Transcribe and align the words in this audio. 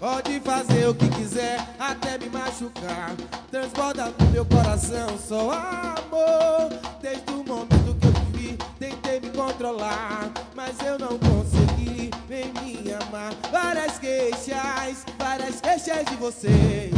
Pode 0.00 0.40
fazer 0.40 0.88
o 0.88 0.94
que 0.94 1.06
quiser, 1.10 1.58
até 1.78 2.16
me 2.16 2.30
machucar. 2.30 3.14
Transborda 3.50 4.06
no 4.06 4.30
meu 4.30 4.46
coração 4.46 5.18
só 5.18 5.50
amor. 5.50 6.70
Desde 7.02 7.30
o 7.30 7.44
momento 7.44 7.94
que 8.00 8.06
eu 8.06 8.12
te 8.14 8.32
vi, 8.32 8.58
tentei 8.78 9.20
me 9.20 9.28
controlar, 9.28 10.32
mas 10.56 10.80
eu 10.80 10.98
não 10.98 11.18
consegui. 11.18 12.08
Vem 12.26 12.50
me 12.54 12.90
amar. 12.94 13.34
Várias 13.52 13.98
queixas, 13.98 15.04
várias 15.18 15.60
queixas 15.60 16.06
de 16.06 16.16
você. 16.16 16.90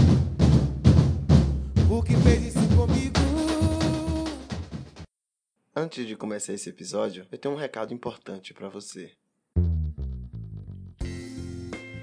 O 1.91 2.01
que 2.05 2.15
fez 2.19 2.55
isso 2.55 2.69
comigo? 2.77 3.19
Antes 5.75 6.07
de 6.07 6.15
começar 6.15 6.53
esse 6.53 6.71
episódio, 6.71 7.27
eu 7.33 7.39
tenho 7.39 7.53
um 7.53 7.59
recado 7.59 7.93
importante 7.93 8.55
para 8.55 8.69
você. 8.69 9.11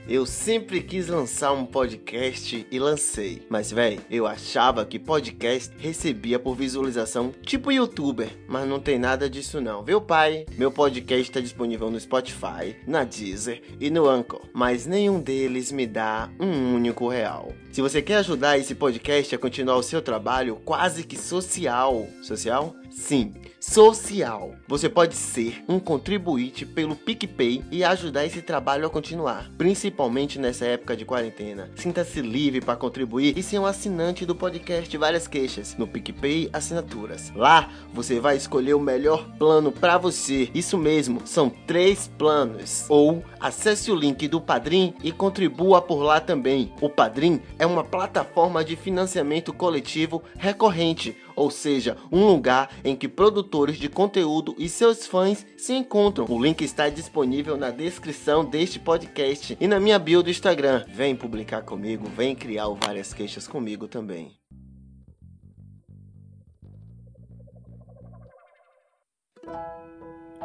Eu 0.09 0.25
sempre 0.25 0.81
quis 0.81 1.07
lançar 1.07 1.51
um 1.51 1.63
podcast 1.63 2.65
e 2.71 2.79
lancei. 2.79 3.45
Mas, 3.47 3.71
véi, 3.71 3.99
eu 4.09 4.25
achava 4.25 4.83
que 4.83 4.97
podcast 4.97 5.71
recebia 5.77 6.39
por 6.39 6.55
visualização 6.55 7.31
tipo 7.43 7.71
youtuber. 7.71 8.27
Mas 8.47 8.67
não 8.67 8.79
tem 8.79 8.97
nada 8.97 9.29
disso 9.29 9.61
não, 9.61 9.83
viu, 9.83 10.01
pai? 10.01 10.47
Meu 10.57 10.71
podcast 10.71 11.29
está 11.29 11.39
disponível 11.39 11.91
no 11.91 11.99
Spotify, 11.99 12.75
na 12.87 13.03
Deezer 13.03 13.61
e 13.79 13.91
no 13.91 14.09
Anchor. 14.09 14.41
Mas 14.51 14.87
nenhum 14.87 15.21
deles 15.21 15.71
me 15.71 15.85
dá 15.85 16.27
um 16.39 16.73
único 16.73 17.07
real. 17.07 17.53
Se 17.71 17.79
você 17.79 18.01
quer 18.01 18.15
ajudar 18.15 18.57
esse 18.57 18.73
podcast 18.73 19.35
a 19.35 19.37
continuar 19.37 19.77
o 19.77 19.83
seu 19.83 20.01
trabalho 20.01 20.55
quase 20.65 21.03
que 21.03 21.15
social. 21.15 22.07
Social? 22.23 22.75
Sim, 22.89 23.31
social. 23.59 24.55
Você 24.67 24.87
pode 24.87 25.15
ser 25.15 25.63
um 25.67 25.79
contribuinte 25.79 26.65
pelo 26.65 26.95
PicPay 26.95 27.63
e 27.71 27.83
ajudar 27.83 28.25
esse 28.25 28.41
trabalho 28.41 28.85
a 28.85 28.89
continuar, 28.89 29.51
principalmente 29.57 30.39
nessa 30.39 30.65
época 30.65 30.95
de 30.95 31.05
quarentena. 31.05 31.69
Sinta-se 31.75 32.21
livre 32.21 32.61
para 32.61 32.75
contribuir 32.75 33.37
e 33.37 33.43
ser 33.43 33.59
um 33.59 33.65
assinante 33.65 34.25
do 34.25 34.35
podcast 34.35 34.95
Várias 34.97 35.27
Queixas 35.27 35.75
no 35.77 35.87
PicPay 35.87 36.49
Assinaturas. 36.53 37.31
Lá 37.35 37.69
você 37.93 38.19
vai 38.19 38.37
escolher 38.37 38.73
o 38.73 38.79
melhor 38.79 39.29
plano 39.37 39.71
para 39.71 39.97
você. 39.97 40.49
Isso 40.53 40.77
mesmo, 40.77 41.21
são 41.25 41.49
três 41.49 42.09
planos. 42.17 42.85
Ou 42.89 43.23
acesse 43.39 43.91
o 43.91 43.95
link 43.95 44.27
do 44.27 44.39
Padrim 44.39 44.93
e 45.03 45.11
contribua 45.11 45.81
por 45.81 46.01
lá 46.01 46.19
também. 46.19 46.71
O 46.81 46.89
Padrim 46.89 47.41
é 47.57 47.65
uma 47.65 47.83
plataforma 47.83 48.63
de 48.63 48.75
financiamento 48.75 49.53
coletivo 49.53 50.23
recorrente 50.37 51.15
ou 51.39 51.49
seja, 51.49 51.95
um 52.11 52.25
lugar 52.25 52.69
em 52.83 52.97
que 52.97 53.07
produtores 53.07 53.77
de 53.77 53.87
conteúdo 53.87 54.53
e 54.57 54.67
seus 54.67 55.07
fãs 55.07 55.45
se 55.57 55.73
encontram. 55.73 56.25
O 56.29 56.43
link 56.43 56.61
está 56.61 56.89
disponível 56.89 57.55
na 57.55 57.71
descrição 57.71 58.43
deste 58.43 58.77
podcast 58.77 59.57
e 59.57 59.65
na 59.65 59.79
minha 59.79 59.97
bio 59.97 60.21
do 60.21 60.29
Instagram. 60.29 60.83
Vem 60.89 61.15
publicar 61.15 61.61
comigo, 61.61 62.09
vem 62.09 62.35
criar 62.35 62.67
várias 62.83 63.13
queixas 63.13 63.47
comigo 63.47 63.87
também. 63.87 64.37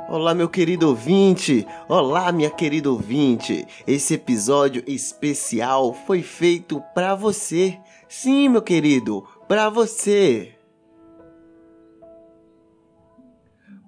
Olá, 0.08 0.32
meu 0.32 0.48
querido 0.48 0.90
ouvinte! 0.90 1.66
Olá, 1.88 2.30
minha 2.30 2.50
querida 2.50 2.88
ouvinte! 2.88 3.66
Esse 3.84 4.14
episódio 4.14 4.84
especial 4.86 5.92
foi 5.92 6.22
feito 6.22 6.80
para 6.94 7.16
você. 7.16 7.80
Sim, 8.08 8.48
meu 8.50 8.62
querido, 8.62 9.26
para 9.48 9.68
você. 9.68 10.53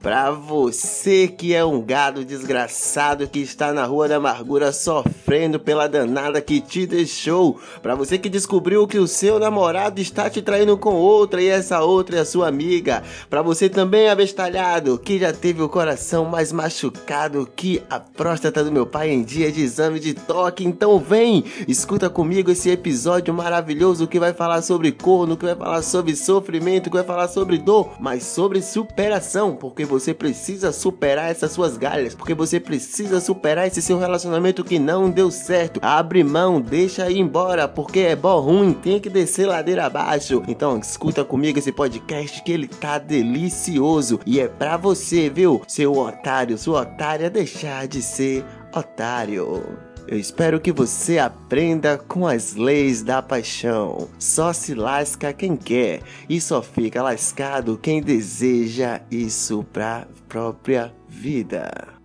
Pra 0.01 0.31
você 0.31 1.27
que 1.27 1.55
é 1.55 1.65
um 1.65 1.81
gado 1.81 2.25
desgraçado 2.25 3.27
que 3.27 3.41
está 3.41 3.73
na 3.73 3.85
rua 3.85 4.07
da 4.07 4.17
amargura 4.17 4.71
sofrendo 4.71 5.59
pela 5.59 5.89
danada 5.89 6.41
que 6.41 6.61
te 6.61 6.87
deixou. 6.87 7.59
Pra 7.83 7.95
você 7.95 8.19
que 8.19 8.29
descobriu 8.29 8.87
que 8.87 8.99
o 8.99 9.09
seu 9.09 9.39
namorado 9.39 10.01
está 10.01 10.29
te 10.31 10.43
traindo 10.43 10.77
com 10.77 10.95
outra 10.95 11.43
e 11.43 11.49
essa 11.49 11.81
outra 11.81 12.19
é 12.19 12.21
a 12.21 12.25
sua 12.27 12.47
amiga. 12.47 13.03
Pra 13.29 13.43
você 13.43 13.69
também 13.69 14.09
abestalhado 14.09 14.99
que 14.99 15.19
já 15.19 15.33
teve 15.33 15.63
o 15.63 15.69
coração 15.69 16.27
mais 16.27 16.53
machucado 16.53 17.49
que 17.57 17.83
a 17.91 17.99
próstata 17.99 18.63
do 18.63 18.71
meu 18.71 18.87
pai 18.87 19.11
em 19.11 19.25
dia 19.25 19.51
de 19.51 19.63
exame 19.63 19.99
de 19.99 20.15
toque. 20.15 20.65
Então 20.65 21.01
vem, 21.01 21.43
escuta 21.67 22.09
comigo 22.09 22.51
esse 22.51 22.71
episódio 22.71 23.33
maravilhoso 23.33 24.07
que 24.07 24.21
vai 24.21 24.35
falar 24.35 24.63
sobre 24.63 24.93
corno, 24.93 25.37
que 25.37 25.47
vai 25.47 25.57
falar 25.57 25.83
sobre 25.83 26.15
sofrimento, 26.15 26.91
que 26.91 26.97
vai 26.97 27.05
falar 27.05 27.29
sobre 27.29 27.59
dor, 27.59 27.95
mas 27.99 28.23
sobre 28.23 28.63
superação, 28.63 29.57
porque 29.57 29.86
você 29.87 30.13
precisa 30.13 30.73
superar 30.73 31.31
essas 31.31 31.53
suas 31.53 31.77
galhas, 31.77 32.15
porque 32.15 32.35
você 32.35 32.61
precisa 32.61 33.21
superar 33.21 33.67
esse 33.67 33.81
seu 33.81 33.99
relacionamento 33.99 34.65
que 34.65 34.79
não 34.79 35.11
deu 35.11 35.31
certo. 35.31 35.81
Abre 35.83 36.23
mão, 36.23 36.61
deixa 36.61 37.11
ir 37.11 37.19
embora, 37.19 37.67
porque 37.67 38.01
é 38.01 38.17
bom 38.17 38.41
ruim, 38.41 38.73
tem 38.73 39.01
que 39.01 39.09
descer 39.09 39.47
ladeira 39.47 39.87
abaixo. 39.87 40.43
Então, 40.49 40.79
escuta 40.79 41.25
comigo 41.25 41.59
esse 41.59 41.73
podcast 41.73 42.43
que 42.43 42.53
ele 42.53 42.69
tá 42.69 42.99
delicioso 42.99 44.21
e 44.27 44.41
é 44.41 44.49
pra 44.49 44.77
você, 44.77 45.31
viu? 45.31 45.63
Seu 45.67 45.97
otário, 45.97 46.59
sua 46.59 46.83
otária 46.83 47.31
deixar 47.31 47.87
de 47.87 48.03
ser 48.03 48.45
otário. 48.75 49.86
Eu 50.09 50.19
espero 50.19 50.61
que 50.61 50.71
você 50.71 51.19
aprenda 51.19 51.99
com 51.99 52.27
as 52.27 52.55
leis 52.55 53.03
da 53.03 53.21
paixão. 53.21 54.09
Só 54.21 54.53
se 54.53 54.73
lasca 54.73 55.33
quem 55.33 55.57
quer 55.57 56.01
e 56.29 56.41
só 56.41 56.63
fica 56.63 57.03
lascado 57.03 57.77
quem 57.77 58.01
deseja 58.01 59.01
isso 59.11 59.65
pra 59.73 60.07
própria 60.29 60.95
vida. 61.09 61.97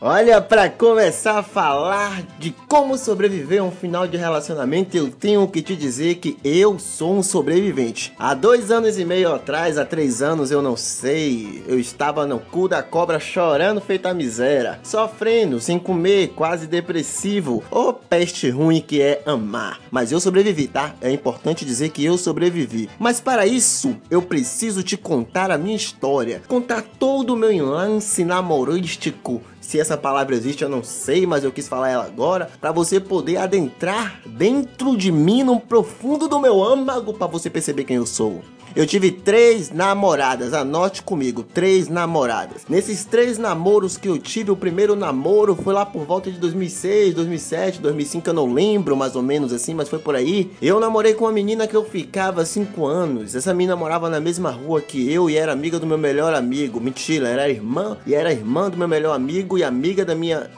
Olha, 0.00 0.40
para 0.40 0.70
começar 0.70 1.40
a 1.40 1.42
falar 1.42 2.22
de 2.38 2.52
como 2.68 2.96
sobreviver 2.96 3.60
a 3.60 3.64
um 3.64 3.72
final 3.72 4.06
de 4.06 4.16
relacionamento, 4.16 4.96
eu 4.96 5.10
tenho 5.10 5.48
que 5.48 5.60
te 5.60 5.74
dizer 5.74 6.18
que 6.18 6.38
eu 6.44 6.78
sou 6.78 7.16
um 7.16 7.22
sobrevivente. 7.22 8.14
Há 8.16 8.32
dois 8.32 8.70
anos 8.70 8.96
e 8.96 9.04
meio 9.04 9.34
atrás, 9.34 9.76
há 9.76 9.84
três 9.84 10.22
anos, 10.22 10.52
eu 10.52 10.62
não 10.62 10.76
sei, 10.76 11.64
eu 11.66 11.80
estava 11.80 12.24
no 12.28 12.38
cu 12.38 12.68
da 12.68 12.80
cobra 12.80 13.18
chorando 13.18 13.80
feita 13.80 14.14
miséria, 14.14 14.78
sofrendo, 14.84 15.58
sem 15.58 15.80
comer, 15.80 16.28
quase 16.28 16.68
depressivo. 16.68 17.64
Ô 17.68 17.92
peste 17.92 18.50
ruim 18.50 18.80
que 18.80 19.02
é 19.02 19.20
amar. 19.26 19.80
Mas 19.90 20.12
eu 20.12 20.20
sobrevivi, 20.20 20.68
tá? 20.68 20.94
É 21.00 21.10
importante 21.10 21.64
dizer 21.64 21.88
que 21.88 22.04
eu 22.04 22.16
sobrevivi. 22.16 22.88
Mas 23.00 23.18
para 23.18 23.48
isso, 23.48 23.96
eu 24.08 24.22
preciso 24.22 24.84
te 24.84 24.96
contar 24.96 25.50
a 25.50 25.58
minha 25.58 25.74
história, 25.74 26.40
contar 26.46 26.82
todo 26.82 27.34
o 27.34 27.36
meu 27.36 27.66
lance 27.66 28.24
namorístico 28.24 29.42
se 29.68 29.78
essa 29.78 29.98
palavra 29.98 30.34
existe, 30.34 30.64
eu 30.64 30.68
não 30.70 30.82
sei, 30.82 31.26
mas 31.26 31.44
eu 31.44 31.52
quis 31.52 31.68
falar 31.68 31.90
ela 31.90 32.06
agora, 32.06 32.50
para 32.58 32.72
você 32.72 32.98
poder 32.98 33.36
adentrar 33.36 34.18
dentro 34.24 34.96
de 34.96 35.12
mim, 35.12 35.42
no 35.42 35.60
profundo 35.60 36.26
do 36.26 36.40
meu 36.40 36.64
âmago, 36.64 37.12
para 37.12 37.26
você 37.26 37.50
perceber 37.50 37.84
quem 37.84 37.96
eu 37.96 38.06
sou. 38.06 38.42
Eu 38.76 38.86
tive 38.86 39.10
três 39.10 39.70
namoradas, 39.70 40.52
anote 40.52 41.02
comigo, 41.02 41.42
três 41.42 41.88
namoradas. 41.88 42.62
Nesses 42.68 43.04
três 43.04 43.38
namoros 43.38 43.96
que 43.96 44.08
eu 44.08 44.18
tive, 44.18 44.50
o 44.50 44.56
primeiro 44.56 44.94
namoro 44.94 45.56
foi 45.56 45.74
lá 45.74 45.84
por 45.84 46.04
volta 46.04 46.30
de 46.30 46.38
2006, 46.38 47.14
2007, 47.14 47.80
2005, 47.80 48.28
eu 48.28 48.34
não 48.34 48.52
lembro 48.52 48.96
mais 48.96 49.16
ou 49.16 49.22
menos 49.22 49.52
assim, 49.52 49.74
mas 49.74 49.88
foi 49.88 49.98
por 49.98 50.14
aí. 50.14 50.50
Eu 50.60 50.78
namorei 50.78 51.14
com 51.14 51.24
uma 51.24 51.32
menina 51.32 51.66
que 51.66 51.76
eu 51.76 51.84
ficava 51.84 52.44
cinco 52.44 52.86
anos. 52.86 53.34
Essa 53.34 53.54
menina 53.54 53.76
morava 53.76 54.08
na 54.08 54.20
mesma 54.20 54.50
rua 54.50 54.80
que 54.80 55.12
eu 55.12 55.28
e 55.30 55.36
era 55.36 55.52
amiga 55.52 55.78
do 55.78 55.86
meu 55.86 55.98
melhor 55.98 56.34
amigo. 56.34 56.80
Mentira, 56.80 57.28
era 57.28 57.48
irmã 57.48 57.96
e 58.06 58.14
era 58.14 58.32
irmã 58.32 58.70
do 58.70 58.76
meu 58.76 58.88
melhor 58.88 59.14
amigo 59.14 59.58
e 59.58 59.64
amiga 59.64 60.04
da 60.04 60.14
minha 60.14 60.48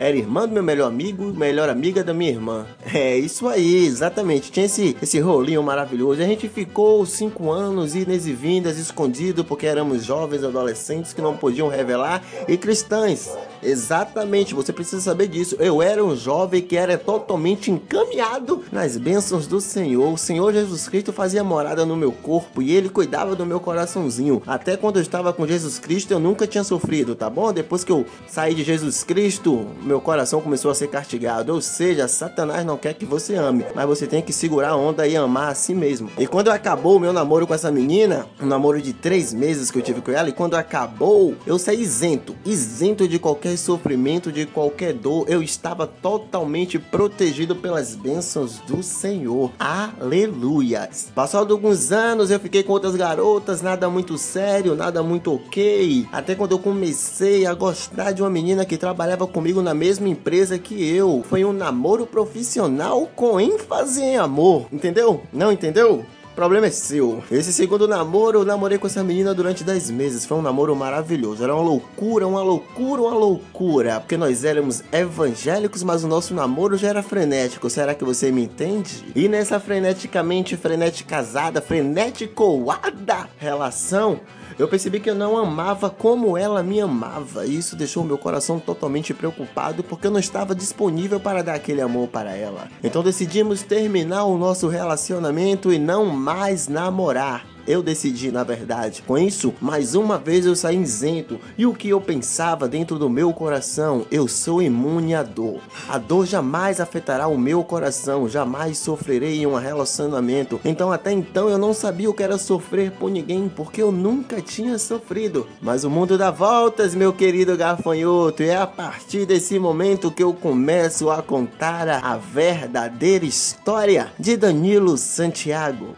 era 0.00 0.16
irmã 0.16 0.48
do 0.48 0.54
meu 0.54 0.62
melhor 0.62 0.88
amigo, 0.88 1.24
melhor 1.34 1.68
amiga 1.68 2.02
da 2.02 2.14
minha 2.14 2.30
irmã. 2.30 2.66
É 2.92 3.16
isso 3.16 3.46
aí, 3.46 3.84
exatamente. 3.86 4.50
Tinha 4.50 4.66
esse, 4.66 4.96
esse 5.00 5.20
rolinho 5.20 5.62
maravilhoso. 5.62 6.22
A 6.22 6.24
gente 6.24 6.48
ficou 6.48 7.04
cinco 7.04 7.52
anos 7.52 7.94
idas 7.94 8.26
e 8.26 8.32
vindas, 8.32 8.78
escondido, 8.78 9.44
porque 9.44 9.66
éramos 9.66 10.04
jovens 10.04 10.42
adolescentes 10.42 11.12
que 11.12 11.20
não 11.20 11.36
podiam 11.36 11.68
revelar 11.68 12.22
e 12.48 12.56
cristãs. 12.56 13.36
Exatamente, 13.62 14.54
você 14.54 14.72
precisa 14.72 15.02
saber 15.02 15.28
disso. 15.28 15.56
Eu 15.58 15.82
era 15.82 16.04
um 16.04 16.16
jovem 16.16 16.62
que 16.62 16.76
era 16.76 16.96
totalmente 16.96 17.70
encaminhado 17.70 18.64
nas 18.72 18.96
bênçãos 18.96 19.46
do 19.46 19.60
Senhor. 19.60 20.12
O 20.12 20.18
Senhor 20.18 20.52
Jesus 20.52 20.88
Cristo 20.88 21.12
fazia 21.12 21.44
morada 21.44 21.84
no 21.84 21.96
meu 21.96 22.12
corpo 22.12 22.62
e 22.62 22.74
ele 22.74 22.88
cuidava 22.88 23.36
do 23.36 23.46
meu 23.46 23.60
coraçãozinho. 23.60 24.42
Até 24.46 24.76
quando 24.76 24.96
eu 24.96 25.02
estava 25.02 25.32
com 25.32 25.46
Jesus 25.46 25.78
Cristo, 25.78 26.12
eu 26.12 26.18
nunca 26.18 26.46
tinha 26.46 26.64
sofrido, 26.64 27.14
tá 27.14 27.28
bom? 27.28 27.52
Depois 27.52 27.84
que 27.84 27.92
eu 27.92 28.06
saí 28.26 28.54
de 28.54 28.64
Jesus 28.64 29.04
Cristo, 29.04 29.66
meu 29.82 30.00
coração 30.00 30.40
começou 30.40 30.70
a 30.70 30.74
ser 30.74 30.88
castigado. 30.88 31.52
Ou 31.52 31.60
seja, 31.60 32.08
Satanás 32.08 32.64
não 32.64 32.76
quer 32.76 32.94
que 32.94 33.04
você 33.04 33.34
ame, 33.34 33.64
mas 33.74 33.86
você 33.86 34.06
tem 34.06 34.22
que 34.22 34.32
segurar 34.32 34.70
a 34.70 34.76
onda 34.76 35.06
e 35.06 35.16
amar 35.16 35.50
a 35.50 35.54
si 35.54 35.74
mesmo. 35.74 36.10
E 36.18 36.26
quando 36.26 36.48
acabou 36.48 36.96
o 36.96 37.00
meu 37.00 37.12
namoro 37.12 37.46
com 37.46 37.54
essa 37.54 37.70
menina, 37.70 38.26
um 38.40 38.46
namoro 38.46 38.80
de 38.80 38.92
três 38.92 39.32
meses 39.32 39.70
que 39.70 39.78
eu 39.78 39.82
tive 39.82 40.00
com 40.00 40.10
ela, 40.10 40.28
e 40.28 40.32
quando 40.32 40.54
acabou, 40.54 41.34
eu 41.46 41.58
saí 41.58 41.80
isento, 41.80 42.34
isento 42.44 43.06
de 43.06 43.18
qualquer 43.18 43.49
qualquer 43.50 43.56
sofrimento, 43.56 44.32
de 44.32 44.46
qualquer 44.46 44.92
dor. 44.92 45.24
Eu 45.28 45.42
estava 45.42 45.86
totalmente 45.86 46.78
protegido 46.78 47.56
pelas 47.56 47.94
bênçãos 47.94 48.58
do 48.60 48.82
Senhor. 48.82 49.50
Aleluias. 49.58 51.10
Passado 51.14 51.52
alguns 51.52 51.90
anos, 51.90 52.30
eu 52.30 52.38
fiquei 52.38 52.62
com 52.62 52.72
outras 52.72 52.94
garotas, 52.94 53.62
nada 53.62 53.88
muito 53.88 54.16
sério, 54.18 54.74
nada 54.74 55.02
muito 55.02 55.34
ok. 55.34 56.06
Até 56.12 56.34
quando 56.34 56.52
eu 56.52 56.58
comecei 56.58 57.46
a 57.46 57.54
gostar 57.54 58.12
de 58.12 58.22
uma 58.22 58.30
menina 58.30 58.64
que 58.64 58.76
trabalhava 58.76 59.26
comigo 59.26 59.62
na 59.62 59.74
mesma 59.74 60.08
empresa 60.08 60.58
que 60.58 60.88
eu. 60.94 61.24
Foi 61.28 61.44
um 61.44 61.52
namoro 61.52 62.06
profissional 62.06 63.08
com 63.14 63.40
ênfase 63.40 64.02
em 64.02 64.16
amor. 64.16 64.66
Entendeu? 64.72 65.22
Não 65.32 65.50
entendeu? 65.50 66.04
Problema 66.34 66.66
é 66.66 66.70
seu. 66.70 67.22
Esse 67.30 67.52
segundo 67.52 67.86
namoro, 67.86 68.40
eu 68.40 68.44
namorei 68.44 68.78
com 68.78 68.86
essa 68.86 69.04
menina 69.04 69.34
durante 69.34 69.64
10 69.64 69.90
meses. 69.90 70.24
Foi 70.24 70.38
um 70.38 70.42
namoro 70.42 70.74
maravilhoso. 70.74 71.42
Era 71.42 71.54
uma 71.54 71.62
loucura, 71.62 72.26
uma 72.26 72.42
loucura, 72.42 73.02
uma 73.02 73.14
loucura. 73.14 74.00
Porque 74.00 74.16
nós 74.16 74.44
éramos 74.44 74.82
evangélicos, 74.92 75.82
mas 75.82 76.04
o 76.04 76.08
nosso 76.08 76.34
namoro 76.34 76.76
já 76.76 76.88
era 76.88 77.02
frenético. 77.02 77.68
Será 77.68 77.94
que 77.94 78.04
você 78.04 78.30
me 78.30 78.44
entende? 78.44 79.04
E 79.14 79.28
nessa 79.28 79.60
freneticamente 79.60 80.56
freneticazada, 80.56 81.60
freneticoada 81.60 83.28
relação, 83.38 84.20
eu 84.60 84.68
percebi 84.68 85.00
que 85.00 85.08
eu 85.08 85.14
não 85.14 85.38
amava 85.38 85.88
como 85.88 86.36
ela 86.36 86.62
me 86.62 86.80
amava. 86.80 87.46
E 87.46 87.56
isso 87.56 87.74
deixou 87.74 88.04
meu 88.04 88.18
coração 88.18 88.60
totalmente 88.60 89.14
preocupado 89.14 89.82
porque 89.82 90.06
eu 90.06 90.10
não 90.10 90.20
estava 90.20 90.54
disponível 90.54 91.18
para 91.18 91.42
dar 91.42 91.54
aquele 91.54 91.80
amor 91.80 92.08
para 92.08 92.36
ela. 92.36 92.68
Então 92.84 93.02
decidimos 93.02 93.62
terminar 93.62 94.24
o 94.24 94.36
nosso 94.36 94.68
relacionamento 94.68 95.72
e 95.72 95.78
não 95.78 96.06
mais 96.06 96.68
namorar 96.68 97.49
eu 97.66 97.82
decidi, 97.82 98.30
na 98.30 98.44
verdade. 98.44 99.02
Com 99.06 99.16
isso, 99.16 99.54
mais 99.60 99.94
uma 99.94 100.18
vez 100.18 100.46
eu 100.46 100.56
saí 100.56 100.80
isento. 100.80 101.38
E 101.56 101.66
o 101.66 101.74
que 101.74 101.88
eu 101.88 102.00
pensava 102.00 102.68
dentro 102.68 102.98
do 102.98 103.08
meu 103.08 103.32
coração? 103.32 104.06
Eu 104.10 104.26
sou 104.26 104.62
imune 104.62 105.14
à 105.14 105.22
dor. 105.22 105.60
A 105.88 105.98
dor 105.98 106.26
jamais 106.26 106.80
afetará 106.80 107.28
o 107.28 107.38
meu 107.38 107.62
coração, 107.62 108.28
jamais 108.28 108.78
sofrerei 108.78 109.42
em 109.42 109.46
um 109.46 109.54
relacionamento. 109.54 110.60
Então, 110.64 110.92
até 110.92 111.12
então, 111.12 111.48
eu 111.48 111.58
não 111.58 111.72
sabia 111.72 112.10
o 112.10 112.14
que 112.14 112.22
era 112.22 112.38
sofrer 112.38 112.90
por 112.92 113.10
ninguém, 113.10 113.48
porque 113.48 113.82
eu 113.82 113.92
nunca 113.92 114.40
tinha 114.40 114.78
sofrido. 114.78 115.46
Mas 115.60 115.84
o 115.84 115.90
mundo 115.90 116.18
dá 116.18 116.30
voltas, 116.30 116.94
meu 116.94 117.12
querido 117.12 117.56
gafanhoto, 117.56 118.42
e 118.42 118.48
é 118.48 118.56
a 118.56 118.66
partir 118.66 119.26
desse 119.26 119.58
momento 119.58 120.10
que 120.10 120.22
eu 120.22 120.32
começo 120.32 121.10
a 121.10 121.22
contar 121.22 121.88
a 121.88 122.16
verdadeira 122.16 123.24
história 123.24 124.12
de 124.18 124.36
Danilo 124.36 124.96
Santiago. 124.96 125.96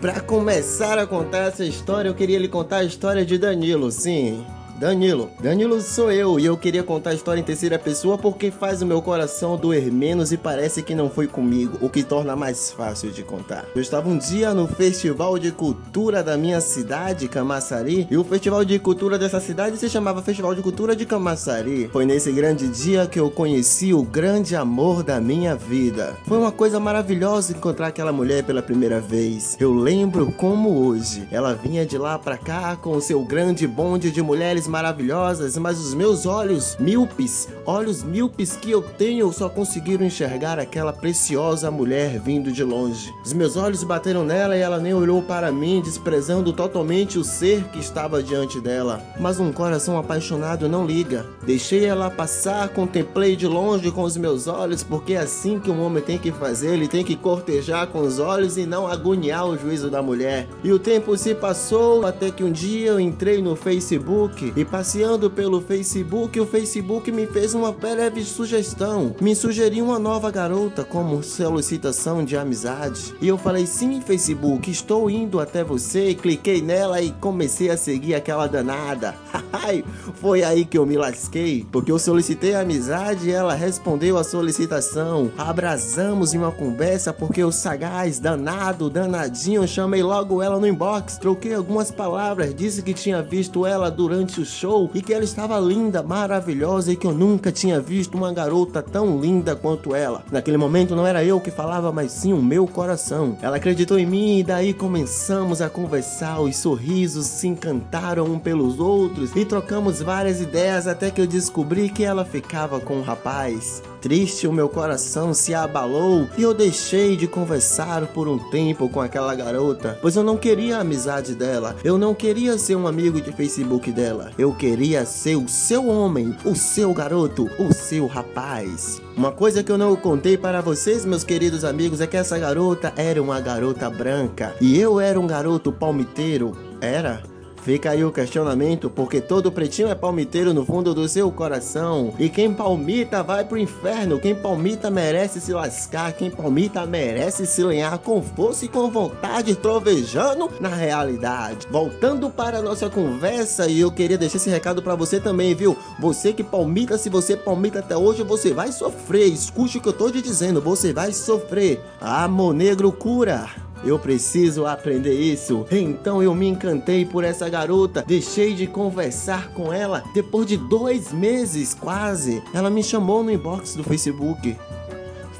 Para 0.00 0.18
começar 0.20 0.98
a 0.98 1.06
contar 1.06 1.48
essa 1.48 1.64
história, 1.64 2.08
eu 2.08 2.14
queria 2.14 2.38
lhe 2.38 2.48
contar 2.48 2.78
a 2.78 2.84
história 2.84 3.24
de 3.24 3.36
Danilo, 3.36 3.90
sim. 3.92 4.44
Danilo. 4.80 5.30
Danilo 5.38 5.78
sou 5.82 6.10
eu 6.10 6.40
e 6.40 6.46
eu 6.46 6.56
queria 6.56 6.82
contar 6.82 7.10
a 7.10 7.14
história 7.14 7.38
em 7.38 7.44
terceira 7.44 7.78
pessoa 7.78 8.16
porque 8.16 8.50
faz 8.50 8.80
o 8.80 8.86
meu 8.86 9.02
coração 9.02 9.54
doer 9.54 9.92
menos 9.92 10.32
e 10.32 10.38
parece 10.38 10.82
que 10.82 10.94
não 10.94 11.10
foi 11.10 11.26
comigo, 11.26 11.76
o 11.82 11.90
que 11.90 12.02
torna 12.02 12.34
mais 12.34 12.72
fácil 12.72 13.10
de 13.10 13.22
contar. 13.22 13.66
Eu 13.76 13.82
estava 13.82 14.08
um 14.08 14.16
dia 14.16 14.54
no 14.54 14.66
Festival 14.66 15.38
de 15.38 15.52
Cultura 15.52 16.22
da 16.22 16.34
minha 16.34 16.62
cidade, 16.62 17.28
Camaçari, 17.28 18.08
e 18.10 18.16
o 18.16 18.24
Festival 18.24 18.64
de 18.64 18.78
Cultura 18.78 19.18
dessa 19.18 19.38
cidade 19.38 19.76
se 19.76 19.90
chamava 19.90 20.22
Festival 20.22 20.54
de 20.54 20.62
Cultura 20.62 20.96
de 20.96 21.04
Camaçari. 21.04 21.90
Foi 21.92 22.06
nesse 22.06 22.32
grande 22.32 22.66
dia 22.66 23.06
que 23.06 23.20
eu 23.20 23.30
conheci 23.30 23.92
o 23.92 24.02
grande 24.02 24.56
amor 24.56 25.02
da 25.02 25.20
minha 25.20 25.54
vida. 25.54 26.16
Foi 26.26 26.38
uma 26.38 26.50
coisa 26.50 26.80
maravilhosa 26.80 27.52
encontrar 27.52 27.88
aquela 27.88 28.12
mulher 28.12 28.44
pela 28.44 28.62
primeira 28.62 28.98
vez. 28.98 29.58
Eu 29.60 29.74
lembro 29.74 30.32
como 30.32 30.86
hoje. 30.86 31.28
Ela 31.30 31.52
vinha 31.52 31.84
de 31.84 31.98
lá 31.98 32.18
para 32.18 32.38
cá 32.38 32.76
com 32.76 32.92
o 32.92 33.00
seu 33.02 33.22
grande 33.22 33.66
bonde 33.66 34.10
de 34.10 34.22
mulheres 34.22 34.69
maravilhosas, 34.70 35.58
mas 35.58 35.78
os 35.78 35.92
meus 35.92 36.24
olhos 36.24 36.76
míopes, 36.80 37.48
olhos 37.66 38.02
míopes 38.02 38.56
que 38.56 38.70
eu 38.70 38.80
tenho, 38.80 39.30
só 39.32 39.48
conseguiram 39.48 40.06
enxergar 40.06 40.58
aquela 40.58 40.92
preciosa 40.92 41.70
mulher 41.70 42.18
vindo 42.18 42.50
de 42.50 42.64
longe. 42.64 43.12
Os 43.24 43.34
meus 43.34 43.56
olhos 43.56 43.84
bateram 43.84 44.24
nela 44.24 44.56
e 44.56 44.60
ela 44.60 44.78
nem 44.78 44.94
olhou 44.94 45.20
para 45.22 45.52
mim, 45.52 45.82
desprezando 45.82 46.52
totalmente 46.52 47.18
o 47.18 47.24
ser 47.24 47.64
que 47.64 47.78
estava 47.78 48.22
diante 48.22 48.60
dela. 48.60 49.02
Mas 49.18 49.38
um 49.38 49.52
coração 49.52 49.98
apaixonado 49.98 50.68
não 50.68 50.86
liga. 50.86 51.26
Deixei 51.44 51.84
ela 51.84 52.08
passar, 52.08 52.68
contemplei 52.70 53.36
de 53.36 53.46
longe 53.46 53.90
com 53.90 54.02
os 54.02 54.16
meus 54.16 54.46
olhos, 54.46 54.82
porque 54.82 55.14
é 55.14 55.18
assim 55.18 55.58
que 55.58 55.70
um 55.70 55.82
homem 55.82 56.02
tem 56.02 56.18
que 56.18 56.30
fazer, 56.30 56.74
ele 56.74 56.88
tem 56.88 57.04
que 57.04 57.16
cortejar 57.16 57.88
com 57.88 58.00
os 58.00 58.18
olhos 58.18 58.56
e 58.56 58.64
não 58.64 58.86
agoniar 58.86 59.46
o 59.46 59.58
juízo 59.58 59.90
da 59.90 60.00
mulher. 60.00 60.46
E 60.62 60.72
o 60.72 60.78
tempo 60.78 61.16
se 61.16 61.34
passou 61.34 62.06
até 62.06 62.30
que 62.30 62.44
um 62.44 62.52
dia 62.52 62.90
eu 62.90 63.00
entrei 63.00 63.42
no 63.42 63.56
Facebook 63.56 64.52
e 64.60 64.64
passeando 64.64 65.30
pelo 65.30 65.62
Facebook, 65.62 66.38
o 66.38 66.46
Facebook 66.46 67.10
me 67.10 67.26
fez 67.26 67.54
uma 67.54 67.72
breve 67.72 68.22
sugestão. 68.22 69.14
Me 69.18 69.34
sugeriu 69.34 69.86
uma 69.86 69.98
nova 69.98 70.30
garota 70.30 70.84
como 70.84 71.22
solicitação 71.22 72.22
de 72.22 72.36
amizade. 72.36 73.14
E 73.22 73.28
eu 73.28 73.38
falei: 73.38 73.66
sim, 73.66 74.02
Facebook, 74.02 74.70
estou 74.70 75.08
indo 75.08 75.40
até 75.40 75.64
você. 75.64 76.10
E 76.10 76.14
cliquei 76.14 76.60
nela 76.60 77.00
e 77.00 77.10
comecei 77.12 77.70
a 77.70 77.76
seguir 77.76 78.14
aquela 78.14 78.46
danada. 78.46 79.14
Foi 80.20 80.42
aí 80.42 80.64
que 80.64 80.76
eu 80.76 80.84
me 80.84 80.96
lasquei, 80.96 81.66
porque 81.70 81.90
eu 81.90 81.98
solicitei 81.98 82.54
amizade 82.54 83.28
e 83.28 83.32
ela 83.32 83.54
respondeu 83.54 84.18
a 84.18 84.24
solicitação. 84.24 85.30
Abrasamos 85.38 86.34
em 86.34 86.38
uma 86.38 86.52
conversa 86.52 87.12
porque 87.12 87.42
o 87.42 87.52
sagaz, 87.52 88.18
danado, 88.18 88.90
danadinho, 88.90 89.66
chamei 89.66 90.02
logo 90.02 90.42
ela 90.42 90.58
no 90.58 90.66
inbox, 90.66 91.16
troquei 91.16 91.54
algumas 91.54 91.90
palavras, 91.90 92.54
disse 92.54 92.82
que 92.82 92.92
tinha 92.92 93.22
visto 93.22 93.64
ela 93.64 93.90
durante 93.90 94.40
o 94.40 94.49
show 94.50 94.90
e 94.94 95.00
que 95.00 95.14
ela 95.14 95.24
estava 95.24 95.58
linda, 95.58 96.02
maravilhosa 96.02 96.92
e 96.92 96.96
que 96.96 97.06
eu 97.06 97.12
nunca 97.12 97.52
tinha 97.52 97.80
visto 97.80 98.16
uma 98.16 98.32
garota 98.32 98.82
tão 98.82 99.20
linda 99.20 99.56
quanto 99.56 99.94
ela. 99.94 100.24
Naquele 100.30 100.56
momento 100.56 100.96
não 100.96 101.06
era 101.06 101.24
eu 101.24 101.40
que 101.40 101.50
falava, 101.50 101.92
mas 101.92 102.12
sim 102.12 102.32
o 102.32 102.42
meu 102.42 102.66
coração. 102.66 103.38
Ela 103.40 103.56
acreditou 103.56 103.98
em 103.98 104.06
mim 104.06 104.38
e 104.38 104.44
daí 104.44 104.74
começamos 104.74 105.62
a 105.62 105.70
conversar, 105.70 106.40
os 106.40 106.56
sorrisos 106.56 107.26
se 107.26 107.46
encantaram 107.46 108.24
um 108.24 108.38
pelos 108.38 108.78
outros 108.78 109.34
e 109.34 109.44
trocamos 109.44 110.00
várias 110.00 110.40
ideias 110.40 110.86
até 110.86 111.10
que 111.10 111.20
eu 111.20 111.26
descobri 111.26 111.88
que 111.88 112.04
ela 112.04 112.24
ficava 112.24 112.80
com 112.80 112.96
um 112.96 113.02
rapaz. 113.02 113.82
Triste, 114.00 114.46
o 114.46 114.52
meu 114.52 114.68
coração 114.68 115.34
se 115.34 115.52
abalou 115.54 116.26
e 116.38 116.42
eu 116.42 116.54
deixei 116.54 117.16
de 117.16 117.26
conversar 117.26 118.06
por 118.06 118.26
um 118.28 118.38
tempo 118.50 118.88
com 118.88 119.00
aquela 119.00 119.34
garota, 119.34 119.98
pois 120.00 120.16
eu 120.16 120.22
não 120.22 120.38
queria 120.38 120.78
a 120.78 120.80
amizade 120.80 121.34
dela, 121.34 121.76
eu 121.84 121.98
não 121.98 122.14
queria 122.14 122.56
ser 122.56 122.76
um 122.76 122.86
amigo 122.86 123.20
de 123.20 123.30
Facebook 123.30 123.92
dela, 123.92 124.32
eu 124.38 124.54
queria 124.54 125.04
ser 125.04 125.36
o 125.36 125.48
seu 125.48 125.86
homem, 125.86 126.34
o 126.46 126.54
seu 126.54 126.94
garoto, 126.94 127.50
o 127.58 127.74
seu 127.74 128.06
rapaz. 128.06 129.02
Uma 129.14 129.32
coisa 129.32 129.62
que 129.62 129.70
eu 129.70 129.76
não 129.76 129.94
contei 129.94 130.38
para 130.38 130.62
vocês, 130.62 131.04
meus 131.04 131.22
queridos 131.22 131.62
amigos, 131.62 132.00
é 132.00 132.06
que 132.06 132.16
essa 132.16 132.38
garota 132.38 132.94
era 132.96 133.22
uma 133.22 133.38
garota 133.38 133.90
branca 133.90 134.54
e 134.62 134.78
eu 134.80 134.98
era 134.98 135.20
um 135.20 135.26
garoto 135.26 135.70
palmiteiro. 135.70 136.56
Era? 136.80 137.22
Fica 137.62 137.90
aí 137.90 138.04
o 138.04 138.10
questionamento, 138.10 138.88
porque 138.88 139.20
todo 139.20 139.52
pretinho 139.52 139.88
é 139.88 139.94
palmiteiro 139.94 140.54
no 140.54 140.64
fundo 140.64 140.94
do 140.94 141.06
seu 141.08 141.30
coração. 141.30 142.14
E 142.18 142.28
quem 142.28 142.52
palmita 142.52 143.22
vai 143.22 143.44
pro 143.44 143.58
inferno. 143.58 144.18
Quem 144.18 144.34
palmita 144.34 144.90
merece 144.90 145.40
se 145.40 145.52
lascar. 145.52 146.12
Quem 146.12 146.30
palmita 146.30 146.86
merece 146.86 147.46
se 147.46 147.62
lenhar 147.62 147.98
com 147.98 148.22
força 148.22 148.64
e 148.64 148.68
com 148.68 148.90
vontade, 148.90 149.54
trovejando 149.54 150.50
na 150.58 150.70
realidade. 150.70 151.66
Voltando 151.70 152.30
para 152.30 152.58
a 152.58 152.62
nossa 152.62 152.88
conversa, 152.88 153.66
e 153.68 153.80
eu 153.80 153.92
queria 153.92 154.16
deixar 154.16 154.36
esse 154.36 154.50
recado 154.50 154.82
para 154.82 154.94
você 154.94 155.20
também, 155.20 155.54
viu? 155.54 155.76
Você 155.98 156.32
que 156.32 156.42
palmita, 156.42 156.96
se 156.96 157.10
você 157.10 157.36
palmita 157.36 157.80
até 157.80 157.96
hoje, 157.96 158.22
você 158.22 158.52
vai 158.52 158.72
sofrer. 158.72 159.26
Escute 159.26 159.78
o 159.78 159.80
que 159.80 159.88
eu 159.88 159.92
tô 159.92 160.10
te 160.10 160.22
dizendo, 160.22 160.60
você 160.60 160.92
vai 160.92 161.12
sofrer. 161.12 161.80
Amor 162.00 162.54
negro 162.54 162.90
cura. 162.90 163.69
Eu 163.84 163.98
preciso 163.98 164.66
aprender 164.66 165.14
isso. 165.14 165.66
Então 165.70 166.22
eu 166.22 166.34
me 166.34 166.46
encantei 166.46 167.04
por 167.04 167.24
essa 167.24 167.48
garota. 167.48 168.04
Deixei 168.06 168.54
de 168.54 168.66
conversar 168.66 169.48
com 169.52 169.72
ela 169.72 170.04
depois 170.14 170.46
de 170.46 170.56
dois 170.56 171.12
meses, 171.12 171.74
quase. 171.74 172.42
Ela 172.52 172.70
me 172.70 172.82
chamou 172.82 173.22
no 173.22 173.30
inbox 173.30 173.74
do 173.74 173.84
Facebook. 173.84 174.56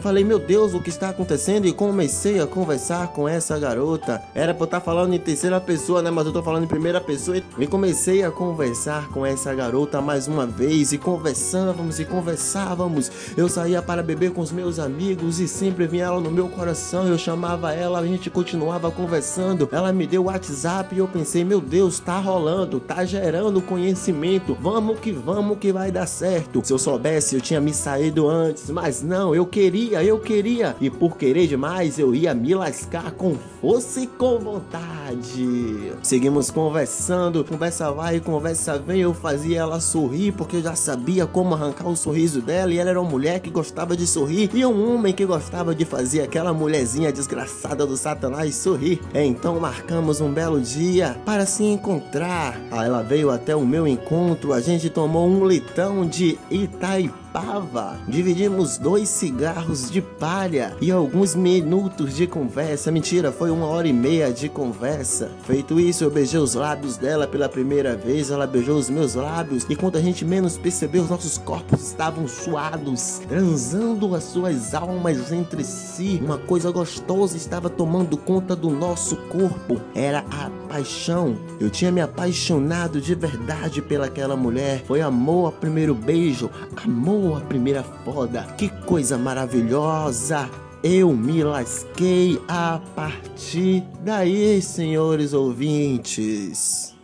Falei, 0.00 0.25
meu 0.25 0.38
Deus, 0.38 0.73
o 0.73 0.80
que 0.80 0.88
está 0.88 1.11
acontecendo? 1.11 1.66
E 1.66 1.73
comecei 1.75 2.40
a 2.40 2.47
conversar 2.47 3.09
com 3.09 3.28
essa 3.28 3.59
garota. 3.59 4.23
Era 4.35 4.54
pra 4.54 4.62
eu 4.62 4.64
estar 4.64 4.80
falando 4.80 5.12
em 5.12 5.19
terceira 5.19 5.61
pessoa, 5.61 6.00
né? 6.00 6.11
Mas 6.11 6.26
eu 6.26 6.33
tô 6.33 6.42
falando 6.42 6.64
em 6.64 6.69
primeira 6.69 7.00
pessoa. 7.02 7.37
E 7.59 7.66
comecei 7.66 8.23
a 8.23 8.30
conversar 8.30 9.09
com 9.09 9.26
essa 9.26 9.54
garota 9.54 10.00
mais 10.00 10.26
uma 10.26 10.47
vez. 10.47 10.92
E 10.92 10.99
conversávamos 10.99 12.00
e 12.00 12.07
conversávamos. 12.07 13.11
Eu 13.37 13.47
saía 13.49 13.83
para 13.83 14.02
beber 14.02 14.33
com 14.33 14.40
os 14.40 14.50
meus 14.50 14.78
amigos 14.78 15.38
e 15.38 15.47
sempre 15.47 15.87
vinha 15.87 16.07
ela 16.07 16.21
no 16.21 16.30
meu 16.30 16.49
coração. 16.49 17.07
Eu 17.07 17.19
chamava 17.19 17.75
ela, 17.75 17.99
a 17.99 18.07
gente 18.07 18.30
continuava 18.30 18.90
conversando. 18.90 19.69
Ela 19.71 19.92
me 19.92 20.07
deu 20.07 20.23
o 20.23 20.26
WhatsApp 20.26 20.95
e 20.95 20.99
eu 20.99 21.09
pensei, 21.09 21.45
meu 21.45 21.61
Deus, 21.61 21.99
tá 21.99 22.19
rolando, 22.19 22.80
tá 22.80 23.04
gerando 23.04 23.61
conhecimento. 23.61 24.57
Vamos 24.59 24.99
que 24.99 25.12
vamos 25.12 25.59
que 25.59 25.73
vai 25.73 25.90
dar 25.90 26.07
certo. 26.07 26.62
Se 26.64 26.73
eu 26.73 26.78
soubesse, 26.78 27.35
eu 27.35 27.40
tinha 27.40 27.61
me 27.61 27.75
saído 27.75 28.28
antes. 28.28 28.71
Mas 28.71 29.02
não, 29.02 29.35
eu 29.35 29.45
queria, 29.45 29.89
eu 29.94 30.18
queria. 30.18 30.76
E 30.80 30.88
por 30.88 31.16
querer 31.16 31.47
demais, 31.47 31.99
eu 31.99 32.14
ia 32.14 32.35
me 32.35 32.54
lascar 32.54 33.11
com 33.12 33.35
força 33.61 34.00
e 34.00 34.06
com 34.06 34.38
vontade. 34.38 35.92
Seguimos 36.02 36.50
conversando, 36.50 37.44
conversa 37.44 37.90
vai, 37.92 38.20
conversa 38.20 38.78
vem. 38.78 39.00
Eu 39.00 39.12
fazia 39.12 39.61
ela 39.61 39.80
sorrir 39.80 40.32
porque 40.32 40.56
eu 40.56 40.62
já 40.62 40.75
sabia 40.75 41.26
como 41.26 41.54
arrancar 41.54 41.88
o 41.88 41.97
sorriso 41.97 42.40
dela. 42.40 42.73
E 42.73 42.78
ela 42.78 42.90
era 42.90 43.00
uma 43.00 43.11
mulher 43.11 43.40
que 43.40 43.50
gostava 43.50 43.97
de 43.97 44.06
sorrir 44.06 44.50
e 44.54 44.64
um 44.64 44.94
homem 44.94 45.12
que 45.12 45.26
gostava 45.26 45.75
de 45.75 45.85
fazer 45.85 46.23
aquela 46.23 46.52
mulherzinha 46.52 47.12
desgraçada 47.12 47.87
do 47.87 47.97
Satanás 47.97 48.54
sorrir. 48.54 49.00
Então 49.14 49.59
marcamos 49.59 50.20
um 50.20 50.32
belo 50.32 50.61
dia 50.61 51.16
para 51.25 51.47
se 51.47 51.64
encontrar. 51.64 52.61
Ela 52.70 53.02
veio 53.02 53.30
até 53.30 53.54
o 53.56 53.66
meu 53.66 53.87
encontro, 53.87 54.52
a 54.52 54.61
gente 54.61 54.88
tomou 54.88 55.28
um 55.28 55.47
litão 55.47 56.06
de 56.06 56.38
Itaipava 56.50 57.29
Pava. 57.32 57.96
Dividimos 58.08 58.76
dois 58.76 59.08
cigarros 59.08 59.88
de 59.88 60.02
palha 60.02 60.76
e 60.80 60.90
alguns 60.90 61.37
minutos 61.37 62.16
de 62.16 62.26
conversa. 62.26 62.90
Mentira, 62.90 63.30
foi 63.30 63.50
uma 63.50 63.66
hora 63.66 63.87
e 63.87 63.92
meia 63.92 64.32
de 64.32 64.49
conversa. 64.49 65.30
Feito 65.44 65.78
isso, 65.78 66.02
eu 66.02 66.10
beijei 66.10 66.40
os 66.40 66.54
lábios 66.54 66.96
dela 66.96 67.28
pela 67.28 67.49
primeira 67.49 67.96
vez. 67.96 68.30
Ela 68.30 68.49
beijou 68.49 68.76
os 68.76 68.90
meus 68.90 69.14
lábios 69.14 69.64
e 69.68 69.76
quando 69.76 69.96
a 69.96 70.00
gente 70.00 70.25
menos 70.25 70.58
percebeu, 70.58 71.02
os 71.02 71.10
nossos 71.10 71.38
corpos 71.38 71.82
estavam 71.82 72.26
suados, 72.26 73.20
transando 73.28 74.14
as 74.14 74.25
suas 74.25 74.75
almas 74.75 75.30
entre 75.30 75.62
si. 75.62 76.20
Uma 76.25 76.38
coisa 76.38 76.70
gostosa 76.72 77.37
estava 77.37 77.70
tomando 77.70 78.16
conta 78.16 78.56
do 78.56 78.70
nosso 78.70 79.16
corpo. 79.28 79.80
Era 79.94 80.25
a 80.32 80.50
paixão. 80.68 81.37
Eu 81.60 81.70
tinha 81.70 81.92
me 81.92 82.00
apaixonado 82.00 83.00
de 83.00 83.14
verdade 83.14 83.80
pelaquela 83.80 84.37
mulher. 84.37 84.82
Foi 84.84 85.00
amor 85.00 85.49
a 85.49 85.52
primeiro 85.52 85.94
beijo, 85.94 86.50
amor 86.84 87.19
a 87.36 87.40
primeira 87.40 87.82
foda. 87.82 88.42
Que 88.56 88.68
coisa 88.84 89.16
maravilhosa! 89.18 90.48
Eu 90.82 91.12
me 91.12 91.44
lasquei 91.44 92.40
a 92.48 92.80
partir 92.96 93.82
daí, 94.02 94.62
senhores 94.62 95.34
ouvintes. 95.34 96.96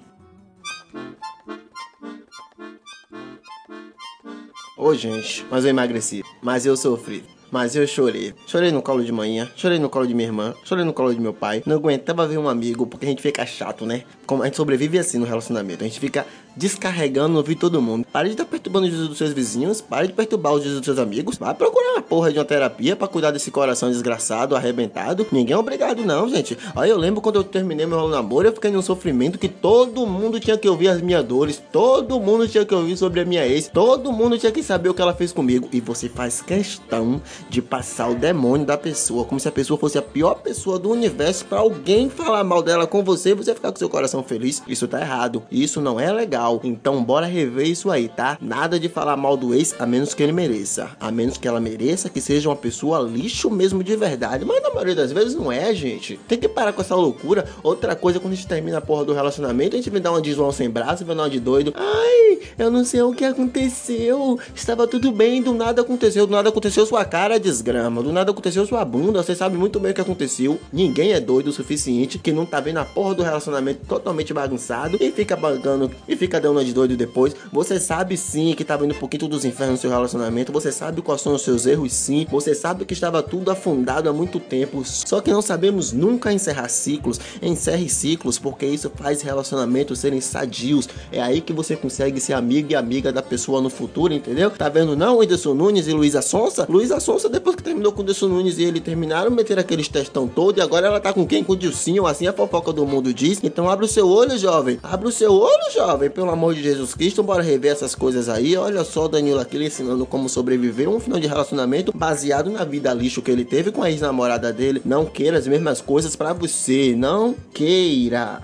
Ô, 4.79 4.95
gente, 4.95 5.45
mas 5.51 5.65
eu 5.65 5.71
emagreci, 5.71 6.23
mas 6.43 6.65
eu 6.65 6.77
sofri. 6.77 7.23
Mas 7.51 7.77
eu 7.77 7.87
chorei. 7.87 8.35
Chorei 8.47 8.73
no 8.73 8.83
colo 8.83 9.05
de 9.05 9.13
manhã, 9.13 9.51
chorei 9.57 9.79
no 9.79 9.89
colo 9.89 10.07
de 10.07 10.15
minha 10.15 10.29
irmã, 10.29 10.55
chorei 10.65 10.85
no 10.85 10.93
colo 10.93 11.15
de 11.15 11.21
meu 11.21 11.33
pai. 11.33 11.63
Não 11.65 11.77
aguentava 11.77 12.27
ver 12.27 12.39
um 12.39 12.49
amigo, 12.49 12.87
porque 12.87 13.07
a 13.07 13.09
gente 13.09 13.23
fica 13.23 13.47
chato, 13.47 13.87
né? 13.87 14.05
Como 14.27 14.43
a 14.43 14.47
gente 14.47 14.57
sobrevive 14.57 14.99
assim 14.99 15.19
no 15.19 15.25
relacionamento. 15.25 15.85
A 15.85 15.87
gente 15.87 16.01
fica 16.01 16.27
descarregando 16.57 17.29
no 17.29 17.39
ouvido 17.39 17.61
todo 17.61 17.83
mundo. 17.83 18.07
Pare 18.11 18.29
de 18.29 18.35
estar 18.35 18.47
perturbando 18.47 18.87
os 18.87 18.93
dias 18.93 19.09
dos 19.09 19.19
seus 19.19 19.33
vizinhos, 19.33 19.81
pare 19.81 20.09
de 20.09 20.13
perturbar 20.15 20.55
os 20.55 20.63
dias 20.63 20.75
dos 20.75 20.85
seus 20.85 20.99
amigos. 20.99 21.37
Vai 21.37 21.55
procurar 21.55 21.93
uma 21.93 22.03
porra 22.03 22.33
de 22.33 22.39
uma 22.39 22.45
terapia 22.45 22.97
para 22.97 23.07
cuidar 23.07 23.31
desse 23.31 23.51
coração 23.51 23.91
desgraçado, 23.91 24.57
arrebentado. 24.57 25.27
Ninguém 25.31 25.55
é 25.55 25.59
obrigado, 25.59 26.05
não, 26.05 26.29
gente. 26.29 26.57
Aí 26.75 26.89
eu 26.91 26.97
lembro 26.97 27.21
quando 27.21 27.37
eu 27.37 27.45
terminei 27.45 27.85
meu 27.87 28.09
namoro, 28.09 28.49
eu 28.49 28.53
fiquei 28.53 28.71
num 28.71 28.83
sofrimento 28.83 29.39
que 29.39 29.49
todo 29.49 30.07
mundo 30.07 30.41
tinha 30.41 30.57
que 30.57 30.69
ouvir 30.69 30.89
as 30.89 31.01
minhas 31.01 31.25
dores, 31.25 31.63
todo 31.71 32.19
mundo 32.19 32.49
tinha 32.49 32.65
que 32.65 32.75
ouvir 32.75 32.97
sobre 32.97 33.21
a 33.21 33.25
minha 33.25 33.47
ex, 33.47 33.69
todo 33.69 34.13
mundo 34.13 34.39
tinha 34.39 34.53
que 34.53 34.63
saber 34.63 34.89
o 34.89 34.95
que 34.95 35.03
ela 35.03 35.15
fez 35.15 35.33
comigo. 35.33 35.69
E 35.73 35.81
você 35.81 36.09
faz 36.09 36.41
questão 36.41 37.21
de 37.51 37.61
passar 37.61 38.09
o 38.09 38.15
demônio 38.15 38.67
da 38.67 38.79
pessoa, 38.79 39.25
como 39.25 39.39
se 39.41 39.49
a 39.49 39.53
pessoa 39.53 39.79
fosse 39.79 39.99
a 39.99 40.03
pior 40.03 40.37
pessoa 40.37 40.79
do 40.79 40.91
universo 40.91 41.45
para 41.45 41.59
alguém 41.59 42.09
falar 42.09 42.45
mal 42.45 42.63
dela 42.63 42.87
com 42.87 43.03
você 43.03 43.31
e 43.31 43.35
você 43.35 43.55
ficar 43.55 43.73
com 43.73 43.79
seu 43.79 43.89
coração 43.89 44.23
feliz. 44.23 44.63
Isso 44.67 44.89
tá 44.89 45.01
errado. 45.01 45.43
Isso 45.51 45.81
não 45.81 45.99
é 45.99 46.13
legal 46.13 46.46
legal. 46.47 46.61
Então 46.63 47.03
bora 47.03 47.27
rever 47.27 47.67
isso 47.67 47.91
aí, 47.91 48.09
tá? 48.09 48.39
Nada 48.41 48.79
de 48.79 48.89
falar 48.89 49.17
mal 49.17 49.37
do 49.37 49.55
ex 49.55 49.75
a 49.79 49.87
menos 49.87 50.15
que 50.15 50.23
ele 50.23 50.33
mereça. 50.33 50.91
A 51.01 51.11
menos 51.11 51.37
que 51.37 51.49
ela 51.49 51.61
mereça 51.61 52.09
que 52.09 52.21
seja 52.21 52.49
uma 52.49 52.57
pessoa 52.57 53.01
lixo 53.01 53.51
mesmo 53.51 53.83
de 53.83 53.97
verdade. 53.97 54.45
Mas 54.45 54.63
na 54.63 54.71
maioria 54.71 54.95
das 54.95 55.13
vezes 55.13 55.35
não 55.35 55.51
é, 55.51 55.75
gente. 55.75 56.19
Tem 56.29 56.39
que 56.39 56.49
parar 56.49 56.73
com 56.73 56.81
essa 56.81 56.95
loucura. 56.95 57.47
Outra 57.63 57.95
coisa, 57.97 58.21
quando 58.21 58.33
a 58.33 58.37
gente 58.37 58.47
termina 58.47 58.79
a 58.79 58.81
porra 58.81 59.05
do 59.05 59.13
relacionamento, 59.13 59.75
a 59.75 59.79
gente 59.79 59.91
vem 59.91 60.01
dar 60.01 60.13
uma 60.13 60.23
de 60.23 60.33
João 60.33 60.53
sem 60.53 60.71
braço, 60.71 61.05
vem 61.05 61.17
dar 61.17 61.25
uma 61.25 61.31
de 61.31 61.41
doido. 61.41 61.73
Ai, 61.77 62.39
eu 62.59 62.71
não 62.71 62.85
sei 62.85 63.03
o 63.03 63.13
que 63.13 63.25
aconteceu. 63.25 64.39
Estava 64.55 64.87
tudo 64.87 65.11
bem, 65.11 65.43
do 65.43 65.53
nada 65.53 65.83
aconteceu. 65.83 66.27
Do 66.27 66.33
nada 66.33 66.49
aconteceu 66.49 66.87
sua 66.87 67.05
cara 67.05 67.39
desgrama. 67.39 68.03
Do 68.03 68.13
nada 68.13 68.31
aconteceu 68.31 68.65
sua 68.67 68.85
bunda. 68.85 69.23
Você 69.23 69.35
sabe 69.35 69.57
muito 69.57 69.81
bem 69.81 69.93
o 69.93 69.95
que 69.95 70.01
aconteceu. 70.01 70.59
Ninguém 70.73 71.13
é 71.13 71.21
doido 71.21 71.49
o 71.49 71.53
suficiente 71.53 72.19
que 72.19 72.33
não 72.33 72.47
tá 72.47 72.61
vendo 72.61 72.79
a 72.79 72.85
porra 72.85 73.15
do 73.15 73.23
relacionamento 73.23 73.81
totalmente 73.87 74.33
bagunçado 74.33 74.99
e 75.01 75.11
fica 75.11 75.37
bagando 75.37 75.91
e 76.09 76.17
fica 76.17 76.36
cada 76.37 76.51
uma 76.51 76.63
de 76.63 76.73
doido 76.73 76.97
depois. 76.97 77.35
Você 77.51 77.81
sabe 77.81 78.17
sim 78.17 78.53
que 78.55 78.63
estava 78.63 78.85
indo 78.85 78.95
um 78.95 78.99
pouquinho 78.99 79.27
dos 79.27 79.45
infernos 79.45 79.77
no 79.77 79.81
seu 79.81 79.91
relacionamento. 79.91 80.53
Você 80.53 80.71
sabe 80.71 81.01
quais 81.01 81.23
são 81.23 81.35
os 81.35 81.43
seus 81.43 81.65
erros, 81.65 81.95
sim. 81.95 82.27
Você 82.31 82.55
sabe 82.55 82.85
que 82.85 82.93
estava 82.93 83.23
tudo 83.23 83.51
afundado 83.51 84.09
há 84.09 84.13
muito 84.13 84.39
tempo. 84.39 84.83
Só 84.85 85.23
que 85.23 85.31
não 85.31 85.41
sabemos 85.41 85.93
nunca 85.93 86.31
encerrar 86.31 86.69
ciclos. 86.69 87.19
Encerre 87.41 87.89
ciclos, 87.89 88.39
porque 88.39 88.67
isso 88.67 88.93
faz 88.95 89.23
relacionamentos 89.23 89.99
serem 89.99 90.21
sadios. 90.21 90.87
É 91.11 91.23
aí 91.23 91.41
que 91.41 91.55
você 91.55 91.75
consegue 91.75 92.21
ser 92.21 92.35
amigo 92.35 92.71
e 92.71 92.75
amiga 92.75 93.11
da 93.11 93.23
pessoa 93.23 93.63
no 93.63 93.71
futuro, 93.71 94.13
entendeu? 94.13 94.51
Tá 94.51 94.69
vendo 94.69 94.95
não, 94.95 95.19
Whindersson 95.19 95.55
Nunes 95.55 95.89
e 95.89 95.93
Luísa 95.93 96.21
Sonsa? 96.21 96.67
Luísa 96.69 97.01
Sonsa, 97.01 97.31
depois 97.31 97.57
que 97.57 97.63
terminou 97.63 97.93
com 97.93 97.99
o 97.99 98.03
Whindersson 98.03 98.29
Nunes 98.29 98.59
e 98.59 98.65
ele 98.65 98.81
terminaram, 98.81 99.31
meter 99.31 99.59
aqueles 99.59 99.89
testão 99.89 100.29
todo. 100.29 100.59
E 100.59 100.61
agora 100.61 100.87
ela 100.87 101.01
tá 101.01 101.15
com 101.15 101.27
quem? 101.27 101.43
Com 101.43 101.55
o 101.55 101.57
Dilcinho, 101.57 102.07
assim 102.07 102.27
a 102.27 102.33
fofoca 102.35 102.75
do 102.75 102.85
mundo 102.85 103.15
diz. 103.15 103.41
Então 103.43 103.71
abre 103.71 103.87
o 103.87 103.89
seu 103.89 104.07
olho, 104.07 104.37
jovem. 104.37 104.79
Abre 104.83 105.09
o 105.09 105.13
seu 105.13 105.33
olho, 105.33 105.73
jovem, 105.73 106.11
pelo 106.11 106.26
pelo 106.27 106.33
amor 106.33 106.55
de 106.57 106.63
Jesus 106.63 106.93
Cristo, 106.93 107.23
bora 107.23 107.41
rever 107.41 107.71
essas 107.71 107.95
coisas 107.95 108.29
aí. 108.29 108.57
Olha 108.57 108.83
só 108.83 109.05
o 109.05 109.09
Danilo 109.09 109.39
aqui 109.39 109.65
ensinando 109.65 110.05
como 110.05 110.29
sobreviver 110.29 110.89
um 110.89 110.99
final 110.99 111.21
de 111.21 111.29
relacionamento 111.29 111.97
baseado 111.97 112.51
na 112.51 112.65
vida 112.65 112.93
lixo 112.93 113.23
que 113.23 113.31
ele 113.31 113.45
teve 113.45 113.71
com 113.71 113.81
a 113.81 113.89
ex-namorada 113.89 114.53
dele. 114.53 114.83
Não 114.85 115.07
queira 115.07 115.39
as 115.39 115.47
mesmas 115.47 115.81
coisas 115.81 116.17
para 116.17 116.33
você, 116.33 116.97
não 116.97 117.33
queira. 117.55 118.43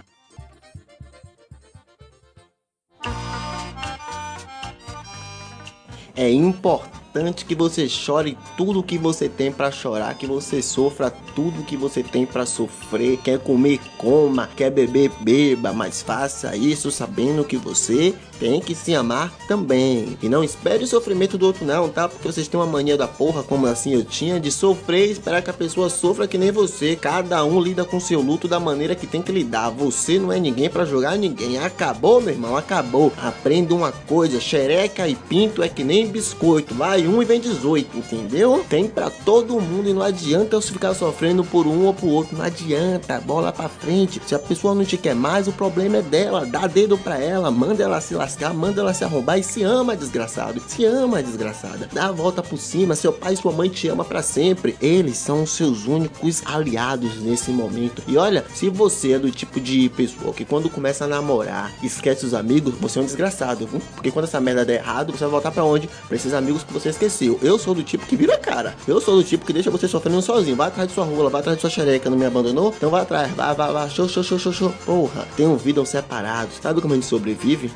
É 6.15 6.31
importante 6.31 7.02
que 7.47 7.55
você 7.55 7.89
chore 7.89 8.39
tudo 8.57 8.83
que 8.83 8.97
você 8.97 9.29
tem 9.29 9.53
para 9.53 9.71
chorar, 9.71 10.15
que 10.15 10.27
você 10.27 10.63
sofra 10.63 11.11
tudo 11.11 11.65
que 11.65 11.77
você 11.77 12.03
tem 12.03 12.25
para 12.25 12.47
sofrer. 12.47 13.19
Quer 13.19 13.39
comer, 13.39 13.81
coma, 13.99 14.49
quer 14.57 14.71
beber, 14.71 15.11
beba, 15.21 15.73
mas 15.73 16.03
faça 16.03 16.57
isso 16.57 16.91
sabendo 16.91 17.45
que 17.45 17.57
você 17.57 18.15
tem 18.43 18.61
que 18.61 18.75
se 18.75 18.93
amar 18.93 19.33
também. 19.47 20.19
E 20.21 20.29
não 20.29 20.43
espere 20.43 20.83
o 20.83 20.87
sofrimento 20.87 21.39
do 21.39 21.47
outro 21.47 21.65
não, 21.65 21.89
tá? 21.89 22.09
Porque 22.09 22.27
vocês 22.27 22.49
têm 22.49 22.59
uma 22.59 22.67
mania 22.67 22.97
da 22.97 23.07
porra, 23.07 23.45
como 23.45 23.69
assim 23.69 23.95
eu 23.95 24.05
tinha, 24.05 24.41
de 24.41 24.51
sofrer 24.51 25.07
e 25.07 25.13
esperar 25.13 25.43
que 25.43 25.51
a 25.51 25.53
pessoa 25.53 25.89
sofra 25.89 26.27
que 26.27 26.37
nem 26.37 26.51
você. 26.51 26.97
Cada 26.97 27.45
um 27.45 27.61
lida 27.61 27.85
com 27.85 28.01
seu 28.01 28.21
luto 28.21 28.49
da 28.49 28.59
maneira 28.59 28.97
que 28.97 29.07
tem 29.07 29.23
que 29.23 29.31
lidar. 29.31 29.71
Você 29.71 30.19
não 30.19 30.33
é 30.33 30.41
ninguém 30.41 30.69
para 30.69 30.85
jogar 30.85 31.17
ninguém. 31.17 31.57
Acabou, 31.57 32.21
meu 32.21 32.35
irmão, 32.35 32.57
acabou. 32.57 33.13
Aprenda 33.17 33.77
uma 33.77 33.93
coisa, 33.93 34.41
xereca 34.41 35.07
e 35.07 35.15
pinto 35.15 35.63
é 35.63 35.69
que 35.69 35.85
nem 35.85 36.09
biscoito. 36.09 36.75
Vai 36.75 37.07
um 37.07 37.23
e 37.23 37.25
vem 37.25 37.41
18, 37.41 37.97
entendeu? 37.97 38.67
Tem 38.69 38.89
para 38.89 39.09
todo 39.09 39.61
mundo 39.61 39.89
e 39.89 39.93
não 39.93 40.03
adianta 40.03 40.61
você 40.61 40.73
ficar 40.73 40.95
sofrendo 40.95 41.45
por 41.45 41.69
um 41.69 41.87
ou 41.87 41.95
por 41.95 42.09
outro. 42.09 42.37
Não 42.37 42.45
adianta, 42.45 43.21
bola 43.21 43.53
para 43.53 43.69
frente. 43.69 44.21
Se 44.27 44.35
a 44.35 44.39
pessoa 44.41 44.75
não 44.75 44.85
te 44.85 44.97
quer 44.97 45.15
mais, 45.15 45.47
o 45.47 45.53
problema 45.53 45.99
é 45.99 46.03
dela. 46.03 46.45
Dá 46.45 46.67
dedo 46.67 46.99
para 46.99 47.21
ela, 47.21 47.49
manda 47.49 47.85
ela 47.85 48.01
se 48.01 48.15
lascar 48.15 48.32
lascar, 48.33 48.55
manda 48.55 48.81
ela 48.81 48.95
se 48.95 49.05
arrombar 49.05 49.39
e 49.39 49.45
se 49.45 49.63
ama, 49.63 49.97
desgraçado. 49.97 50.63
Se 50.67 50.85
ama, 50.85 51.23
desgraçada. 51.23 51.89
Dá 51.93 52.07
a 52.07 52.13
volta 52.13 52.43
por 52.43 52.59
cima, 52.59 52.95
seu 52.95 53.13
pai 53.13 53.35
e 53.35 53.37
sua 53.37 53.53
mãe 53.53 53.69
te 53.69 53.89
ama 53.89 54.05
para 54.05 54.23
sempre. 54.23 54.77
Eles 54.81 55.19
são 55.19 55.47
seus 55.47 55.87
únicos 55.87 56.43
aliados 56.47 57.17
nesse 57.17 57.51
momento. 57.51 58.03
E 58.09 58.17
olha, 58.17 58.45
se 58.55 58.69
você 58.69 59.13
é 59.13 59.19
do 59.19 59.31
tipo 59.31 59.61
de 59.61 59.89
pessoa 59.91 60.33
que 60.33 60.45
quando 60.45 60.71
começa 60.71 61.05
a 61.05 61.09
namorar, 61.09 61.73
esquece 61.83 62.25
os 62.25 62.35
amigos, 62.35 62.75
você 62.75 62.99
é 62.99 63.03
um 63.03 63.05
desgraçado, 63.05 63.67
viu? 63.67 63.81
Porque 63.95 64.11
quando 64.11 64.25
essa 64.25 64.41
merda 64.41 64.65
der 64.65 64.81
errado, 64.81 65.13
você 65.13 65.25
vai 65.25 65.31
voltar 65.31 65.51
para 65.51 65.65
onde? 65.65 65.89
Pra 66.09 66.17
esses 66.17 66.33
amigos 66.33 66.63
que 66.63 66.73
você 66.73 66.89
esqueceu. 66.89 67.39
Eu 67.43 67.59
sou 67.59 67.75
do 67.75 67.83
tipo 67.83 68.07
que 68.07 68.17
vira 68.17 68.39
cara. 68.39 68.75
Eu 68.87 69.01
sou 69.01 69.17
do 69.17 69.25
tipo 69.25 69.45
que 69.45 69.53
deixa 69.53 69.71
você 69.71 69.87
sofrendo 69.87 70.23
sozinho. 70.23 70.57
Vai 70.57 70.69
atrás 70.69 70.89
de 70.89 70.95
sua 70.95 71.05
rola, 71.05 71.29
vai 71.29 71.41
atrás 71.41 71.57
de 71.57 71.61
sua 71.61 71.71
xereca, 71.71 72.09
não 72.09 72.17
me 72.17 72.25
abandonou? 72.25 72.73
Então 72.77 72.91
vai 72.91 73.03
atrás, 73.03 73.31
vai, 73.33 73.55
vai, 73.55 73.73
vai, 73.73 73.91
show, 73.91 74.09
show, 74.09 74.23
show, 74.23 74.39
show, 74.39 74.53
show. 74.53 74.75
Porra, 74.87 75.27
tenham 75.37 75.57
vida 75.57 75.85
separados. 75.85 76.57
Sabe 76.63 76.81
como 76.81 76.95
a 76.95 76.97
gente 76.97 77.07
sobrevive? 77.07 77.71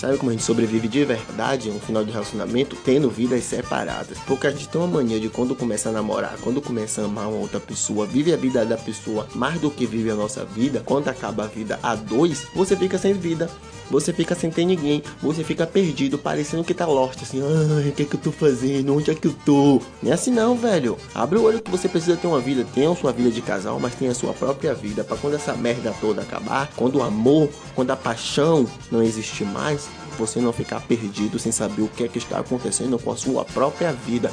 Sabe 0.00 0.16
como 0.16 0.30
a 0.30 0.32
gente 0.32 0.44
sobrevive 0.44 0.88
de 0.88 1.04
verdade 1.04 1.68
em 1.68 1.72
um 1.72 1.78
final 1.78 2.02
de 2.02 2.10
relacionamento? 2.10 2.74
Tendo 2.74 3.10
vidas 3.10 3.44
separadas. 3.44 4.16
Porque 4.26 4.46
a 4.46 4.50
gente 4.50 4.66
tem 4.66 4.80
uma 4.80 4.86
mania 4.88 5.20
de 5.20 5.28
quando 5.28 5.54
começa 5.54 5.90
a 5.90 5.92
namorar, 5.92 6.38
quando 6.40 6.62
começa 6.62 7.02
a 7.02 7.04
amar 7.04 7.28
uma 7.28 7.36
outra 7.36 7.60
pessoa, 7.60 8.06
vive 8.06 8.32
a 8.32 8.36
vida 8.38 8.64
da 8.64 8.78
pessoa 8.78 9.28
mais 9.34 9.60
do 9.60 9.70
que 9.70 9.84
vive 9.84 10.08
a 10.08 10.14
nossa 10.14 10.42
vida. 10.42 10.82
Quando 10.86 11.08
acaba 11.08 11.44
a 11.44 11.46
vida 11.46 11.78
a 11.82 11.94
dois, 11.94 12.46
você 12.54 12.74
fica 12.74 12.96
sem 12.96 13.12
vida 13.12 13.50
você 13.90 14.12
fica 14.12 14.34
sem 14.34 14.50
ter 14.50 14.64
ninguém, 14.64 15.02
você 15.20 15.42
fica 15.42 15.66
perdido, 15.66 16.16
parecendo 16.16 16.64
que 16.64 16.72
tá 16.72 16.86
lost, 16.86 17.20
assim, 17.22 17.42
ai, 17.42 17.88
o 17.88 17.92
que 17.92 18.02
é 18.02 18.06
que 18.06 18.14
eu 18.14 18.20
tô 18.20 18.32
fazendo? 18.32 18.96
Onde 18.96 19.10
é 19.10 19.14
que 19.14 19.26
eu 19.26 19.34
tô? 19.44 19.82
Não 20.02 20.10
é 20.10 20.14
assim 20.14 20.30
não, 20.30 20.56
velho. 20.56 20.96
Abre 21.14 21.38
o 21.38 21.42
olho 21.42 21.60
que 21.60 21.70
você 21.70 21.88
precisa 21.88 22.16
ter 22.16 22.26
uma 22.26 22.40
vida, 22.40 22.64
tenha 22.74 22.94
sua 22.94 23.12
vida 23.12 23.30
de 23.30 23.42
casal, 23.42 23.78
mas 23.80 23.94
tenha 23.94 24.14
sua 24.14 24.32
própria 24.32 24.72
vida, 24.72 25.02
para 25.02 25.16
quando 25.16 25.34
essa 25.34 25.54
merda 25.54 25.94
toda 26.00 26.22
acabar, 26.22 26.70
quando 26.76 26.98
o 26.98 27.02
amor, 27.02 27.48
quando 27.74 27.90
a 27.90 27.96
paixão 27.96 28.66
não 28.90 29.02
existir 29.02 29.44
mais, 29.44 29.88
você 30.18 30.40
não 30.40 30.52
ficar 30.52 30.80
perdido 30.80 31.38
sem 31.38 31.50
saber 31.50 31.82
o 31.82 31.88
que 31.88 32.04
é 32.04 32.08
que 32.08 32.18
está 32.18 32.38
acontecendo 32.38 32.98
com 32.98 33.10
a 33.10 33.16
sua 33.16 33.44
própria 33.44 33.92
vida. 33.92 34.30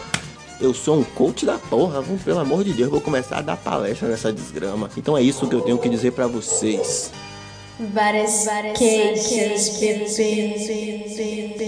Eu 0.60 0.74
sou 0.74 1.00
um 1.00 1.04
coach 1.04 1.46
da 1.46 1.58
porra, 1.58 2.02
vamos, 2.02 2.24
pelo 2.24 2.40
amor 2.40 2.64
de 2.64 2.74
Deus, 2.74 2.90
vou 2.90 3.00
começar 3.00 3.38
a 3.38 3.42
dar 3.42 3.58
palestra 3.58 4.08
nessa 4.08 4.34
desgrama. 4.34 4.90
Então 4.98 5.16
é 5.16 5.22
isso 5.22 5.48
que 5.48 5.56
eu 5.56 5.62
tenho 5.62 5.78
que 5.78 5.88
dizer 5.88 6.12
para 6.12 6.28
vocês. 6.28 7.12
Várias, 7.80 8.46
várias 8.46 8.78
queixas, 8.78 9.80
bebê. 9.80 11.67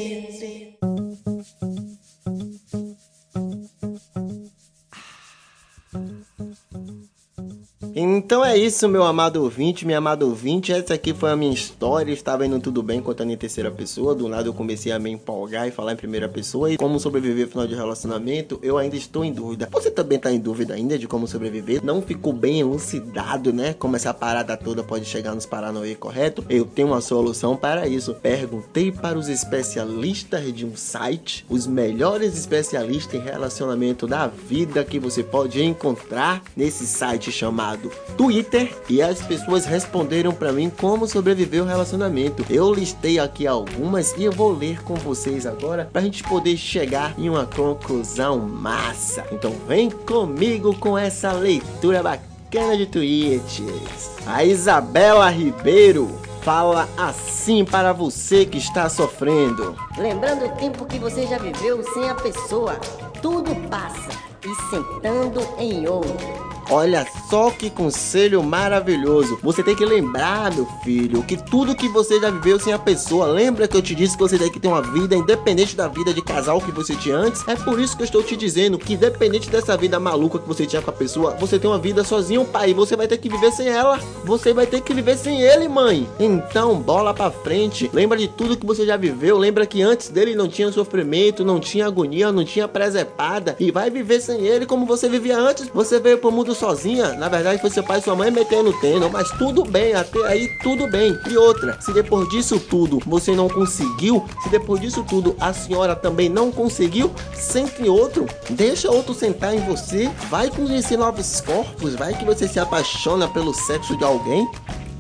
Então 8.30 8.46
é 8.46 8.56
isso, 8.56 8.88
meu 8.88 9.02
amado 9.02 9.42
ouvinte, 9.42 9.88
minha 9.88 9.98
amada 9.98 10.24
ouvinte. 10.24 10.72
Essa 10.72 10.94
aqui 10.94 11.16
foi 11.16 11.32
a 11.32 11.36
minha 11.36 11.52
história. 11.52 12.14
Estava 12.14 12.46
indo 12.46 12.60
tudo 12.60 12.84
bem 12.84 13.02
contando 13.02 13.32
em 13.32 13.36
terceira 13.36 13.72
pessoa. 13.72 14.14
Do 14.14 14.30
nada 14.30 14.48
eu 14.48 14.54
comecei 14.54 14.92
a 14.92 15.00
me 15.00 15.10
empolgar 15.10 15.68
e 15.68 15.72
falar 15.72 15.94
em 15.94 15.96
primeira 15.96 16.30
pessoa. 16.30 16.72
E 16.72 16.78
como 16.78 17.00
sobreviver 17.00 17.46
ao 17.46 17.50
final 17.50 17.66
de 17.66 17.74
relacionamento, 17.74 18.60
eu 18.62 18.78
ainda 18.78 18.96
estou 18.96 19.26
em 19.26 19.34
dúvida. 19.34 19.68
Você 19.72 19.90
também 19.90 20.18
está 20.18 20.32
em 20.32 20.38
dúvida 20.38 20.76
ainda 20.76 20.96
de 20.96 21.08
como 21.08 21.28
sobreviver? 21.28 21.84
Não 21.84 22.04
ficou 22.04 22.32
bem 22.32 22.60
elucidado, 22.60 23.52
né? 23.52 23.74
Como 23.74 23.96
essa 23.96 24.14
parada 24.14 24.56
toda 24.56 24.84
pode 24.84 25.06
chegar 25.06 25.34
nos 25.34 25.48
Paranauê, 25.48 25.96
correto? 25.96 26.46
Eu 26.48 26.66
tenho 26.66 26.90
uma 26.90 27.02
solução 27.02 27.58
para 27.58 27.88
isso. 27.88 28.14
Perguntei 28.14 28.92
para 28.92 29.18
os 29.18 29.28
especialistas 29.28 30.54
de 30.54 30.68
um 30.68 30.76
site, 30.76 31.48
os 31.50 31.66
melhores 31.66 32.38
especialistas 32.38 33.16
em 33.16 33.24
relacionamento 33.24 34.06
da 34.06 34.28
vida 34.28 34.84
que 34.84 35.00
você 35.00 35.24
pode 35.24 35.64
encontrar 35.64 36.44
nesse 36.56 36.86
site 36.86 37.32
chamado 37.32 37.90
Twitter 38.20 38.70
e 38.90 39.02
as 39.02 39.22
pessoas 39.22 39.66
responderam 39.66 40.34
para 40.34 40.52
mim 40.52 40.70
como 40.70 41.08
sobreviver 41.08 41.64
o 41.64 41.66
relacionamento. 41.66 42.46
Eu 42.50 42.74
listei 42.74 43.18
aqui 43.18 43.48
algumas 43.48 44.14
e 44.18 44.26
eu 44.26 44.32
vou 44.34 44.52
ler 44.52 44.84
com 44.84 44.96
vocês 44.96 45.46
agora 45.46 45.90
pra 45.90 46.02
gente 46.02 46.22
poder 46.24 46.58
chegar 46.58 47.18
em 47.18 47.30
uma 47.30 47.46
conclusão 47.46 48.38
massa. 48.38 49.26
Então 49.32 49.54
vem 49.66 49.90
comigo 49.90 50.76
com 50.76 50.98
essa 50.98 51.32
leitura 51.32 52.04
bacana 52.04 52.76
de 52.76 52.88
tweets. 52.88 54.12
A 54.28 54.44
Isabela 54.44 55.30
Ribeiro 55.30 56.10
fala 56.42 56.90
assim 56.98 57.64
para 57.64 57.94
você 57.94 58.46
que 58.46 58.58
está 58.58 58.90
sofrendo. 58.90 59.78
Lembrando 59.98 60.44
o 60.44 60.56
tempo 60.58 60.86
que 60.86 61.00
você 61.00 61.26
já 61.26 61.38
viveu 61.38 61.82
sem 61.94 62.10
a 62.10 62.16
pessoa, 62.16 62.74
tudo 63.22 63.56
passa 63.70 64.10
e 64.46 64.70
sentando 64.70 65.40
em 65.58 65.88
outro. 65.88 66.39
Olha 66.70 67.06
só 67.30 67.50
que 67.50 67.70
conselho 67.70 68.44
maravilhoso. 68.44 69.40
Você 69.42 69.64
tem 69.64 69.76
que 69.76 69.84
lembrar, 69.84 70.54
meu 70.54 70.68
filho, 70.84 71.24
que 71.24 71.36
tudo 71.36 71.76
que 71.76 71.88
você 71.90 72.20
já 72.20 72.30
viveu 72.30 72.60
sem 72.60 72.72
a 72.72 72.78
pessoa, 72.78 73.26
lembra 73.26 73.68
que 73.68 73.76
eu 73.76 73.82
te 73.82 73.96
disse 73.96 74.16
que 74.16 74.22
você 74.22 74.38
tem 74.38 74.52
que 74.52 74.60
ter 74.60 74.68
uma 74.68 74.82
vida 74.82 75.16
independente 75.16 75.76
da 75.76 75.88
vida 75.88 76.14
de 76.14 76.22
casal 76.22 76.62
que 76.62 76.72
você 76.72 76.96
tinha 76.96 77.16
antes? 77.16 77.48
É 77.48 77.56
por 77.56 77.80
isso 77.80 77.98
que 77.98 78.04
eu 78.04 78.06
estou 78.06 78.22
te 78.22 78.36
dizendo 78.36 78.78
que 78.78 78.94
independente 78.94 79.50
dessa 79.50 79.76
vida 79.76 80.00
maluca 80.00 80.38
que 80.38 80.48
você 80.48 80.66
tinha 80.66 80.82
com 80.82 80.92
a 80.92 80.94
pessoa, 80.94 81.36
você 81.40 81.58
tem 81.58 81.70
uma 81.70 81.80
vida 81.80 82.04
sozinho, 82.04 82.46
pai, 82.46 82.74
você 82.74 82.96
vai 82.96 83.08
ter 83.08 83.18
que 83.18 83.30
viver 83.30 83.52
sem 83.52 83.68
ela. 83.68 84.00
Você 84.24 84.54
vai 84.54 84.68
ter 84.68 84.82
que 84.82 84.94
viver 84.94 85.18
sem 85.18 85.42
ele, 85.42 85.68
mãe. 85.68 86.08
Então, 86.20 86.76
bola 86.80 87.14
para 87.14 87.32
frente. 87.32 87.90
Lembra 87.92 88.18
de 88.18 88.28
tudo 88.28 88.58
que 88.58 88.66
você 88.66 88.86
já 88.86 88.96
viveu, 88.96 89.38
lembra 89.38 89.66
que 89.66 89.82
antes 89.82 90.10
dele 90.10 90.36
não 90.36 90.48
tinha 90.48 90.72
sofrimento, 90.72 91.44
não 91.44 91.60
tinha 91.60 91.88
agonia, 91.88 92.32
não 92.32 92.46
tinha 92.46 92.68
presepada 92.68 93.56
e 93.60 93.72
vai 93.72 93.90
viver 93.90 94.22
sem 94.22 94.46
ele 94.46 94.68
como 94.68 94.86
você 94.86 95.10
vivia 95.10 95.38
antes. 95.38 95.68
Você 95.74 96.00
veio 96.00 96.20
pro 96.20 96.32
mundo 96.32 96.54
sozinha, 96.60 97.14
na 97.14 97.30
verdade 97.30 97.62
foi 97.62 97.70
seu 97.70 97.84
pai 97.84 98.00
e 98.00 98.02
sua 98.02 98.16
mãe 98.16 98.30
metendo 98.30 98.74
tênis, 98.80 99.10
mas 99.12 99.32
tudo 99.32 99.64
bem, 99.64 99.94
até 99.94 100.28
aí 100.28 100.48
tudo 100.62 100.88
bem. 100.90 101.18
E 101.30 101.38
outra, 101.38 101.80
se 101.80 101.94
depois 101.94 102.28
disso 102.30 102.60
tudo 102.60 103.00
você 103.06 103.34
não 103.34 103.48
conseguiu, 103.48 104.26
se 104.44 104.50
depois 104.50 104.82
disso 104.82 105.04
tudo 105.08 105.36
a 105.40 105.54
senhora 105.54 105.96
também 105.96 106.28
não 106.28 106.52
conseguiu, 106.52 107.12
sente 107.34 107.88
outro, 107.88 108.28
deixa 108.50 108.92
outro 108.92 109.14
sentar 109.14 109.56
em 109.56 109.62
você, 109.62 110.10
vai 110.30 110.50
conhecer 110.50 110.98
novos 110.98 111.42
corpos, 111.42 111.96
vai 111.96 112.14
que 112.14 112.26
você 112.26 112.48
se 112.48 112.60
apaixona 112.60 113.28
pelo 113.28 113.54
sexo 113.54 113.98
de 113.98 114.04
alguém. 114.04 114.48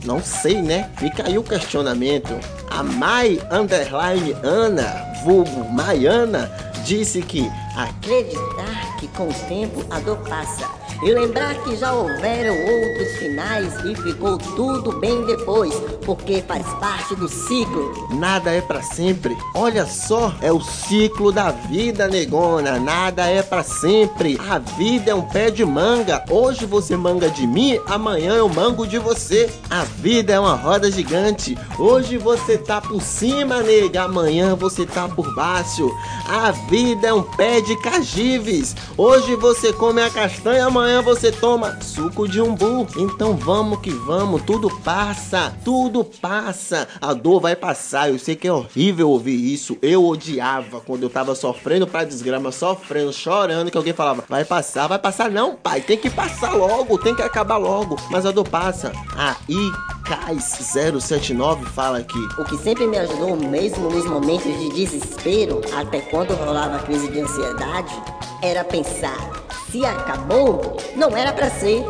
Não 0.05 0.23
sei, 0.23 0.61
né? 0.61 0.89
Fica 0.97 1.27
aí 1.27 1.37
o 1.37 1.43
questionamento. 1.43 2.33
A 2.69 2.81
Mai 2.81 3.37
Underline 3.51 4.33
Ana, 4.43 5.13
vulgo 5.25 5.69
Maiana, 5.73 6.49
disse 6.85 7.21
que 7.21 7.51
acreditar 7.75 8.97
que 8.97 9.09
com 9.09 9.27
o 9.27 9.33
tempo 9.49 9.83
a 9.89 9.99
dor 9.99 10.19
passa 10.19 10.78
e 11.01 11.11
lembrar 11.13 11.55
que 11.63 11.75
já 11.77 11.93
houveram 11.93 12.55
outros 12.55 13.17
finais 13.17 13.73
e 13.85 13.95
ficou 13.95 14.37
tudo 14.37 14.91
bem 14.99 15.25
depois, 15.25 15.73
porque 16.05 16.41
faz 16.41 16.65
parte 16.73 17.15
do 17.15 17.27
ciclo. 17.29 18.07
Nada 18.15 18.51
é 18.51 18.61
para 18.61 18.81
sempre. 18.81 19.37
Olha 19.55 19.85
só, 19.85 20.33
é 20.41 20.51
o 20.51 20.59
ciclo 20.59 21.31
da 21.31 21.51
vida, 21.51 22.07
negona. 22.07 22.79
Nada 22.79 23.27
é 23.27 23.41
para 23.41 23.63
sempre. 23.63 24.37
A 24.49 24.57
vida 24.59 25.11
é 25.11 25.15
um 25.15 25.21
pé 25.21 25.49
de 25.49 25.63
manga. 25.63 26.23
Hoje 26.29 26.65
você 26.65 26.97
manga 26.97 27.29
de 27.29 27.47
mim, 27.47 27.79
amanhã 27.87 28.33
eu 28.33 28.49
mango 28.49 28.85
de 28.85 28.97
você. 28.97 29.49
A 29.69 29.83
vida 29.83 30.33
é 30.33 30.39
uma 30.39 30.55
roda 30.55 30.91
gigante. 30.91 31.57
Hoje 31.77 32.17
você 32.17 32.57
tá 32.57 32.81
por 32.81 33.01
cima, 33.01 33.61
nega, 33.61 34.03
amanhã 34.03 34.55
você 34.55 34.85
tá 34.85 35.07
por 35.07 35.33
baixo. 35.33 35.89
A 36.27 36.51
vida 36.51 37.07
é 37.07 37.13
um 37.13 37.23
pé 37.23 37.61
de 37.61 37.75
cajives. 37.77 38.75
Hoje 38.97 39.35
você 39.35 39.71
come 39.71 40.01
a 40.01 40.09
castanha, 40.09 40.65
amanhã 40.65 40.88
amanhã 40.89 41.01
você 41.03 41.31
toma 41.31 41.79
suco 41.81 42.27
de 42.27 42.41
umbu. 42.41 42.87
Então 42.97 43.35
vamos 43.35 43.79
que 43.79 43.91
vamos, 43.91 44.41
tudo 44.41 44.69
passa, 44.79 45.55
tudo 45.63 46.03
passa. 46.03 46.87
A 46.99 47.13
dor 47.13 47.39
vai 47.39 47.55
passar. 47.55 48.09
Eu 48.09 48.17
sei 48.17 48.35
que 48.35 48.47
é 48.47 48.51
horrível 48.51 49.09
ouvir 49.09 49.53
isso. 49.53 49.77
Eu 49.83 50.03
odiava 50.03 50.81
quando 50.81 51.03
eu 51.03 51.09
tava 51.09 51.35
sofrendo 51.35 51.85
pra 51.85 52.03
desgrama, 52.03 52.51
sofrendo, 52.51 53.13
chorando, 53.13 53.69
que 53.69 53.77
alguém 53.77 53.93
falava: 53.93 54.23
vai 54.27 54.43
passar, 54.43 54.87
vai 54.87 54.97
passar. 54.97 55.29
Não, 55.29 55.55
pai, 55.55 55.81
tem 55.81 55.97
que 55.97 56.09
passar 56.09 56.53
logo, 56.53 56.97
tem 56.97 57.15
que 57.15 57.21
acabar 57.21 57.57
logo. 57.57 57.95
Mas 58.09 58.25
a 58.25 58.31
dor 58.31 58.47
passa. 58.47 58.91
Aí. 59.15 59.71
Cais079 60.09 61.65
fala 61.65 61.99
aqui. 61.99 62.17
O 62.39 62.43
que 62.43 62.57
sempre 62.57 62.87
me 62.87 62.97
ajudou, 62.97 63.37
mesmo 63.37 63.91
nos 63.91 64.05
momentos 64.05 64.57
de 64.57 64.69
desespero, 64.69 65.61
até 65.71 65.99
quando 65.99 66.33
rolava 66.33 66.79
crise 66.79 67.09
de 67.09 67.19
ansiedade, 67.19 67.93
era 68.41 68.63
pensar 68.63 69.48
se 69.71 69.85
acabou, 69.85 70.77
não 70.95 71.15
era 71.15 71.33
para 71.33 71.49
ser. 71.49 71.83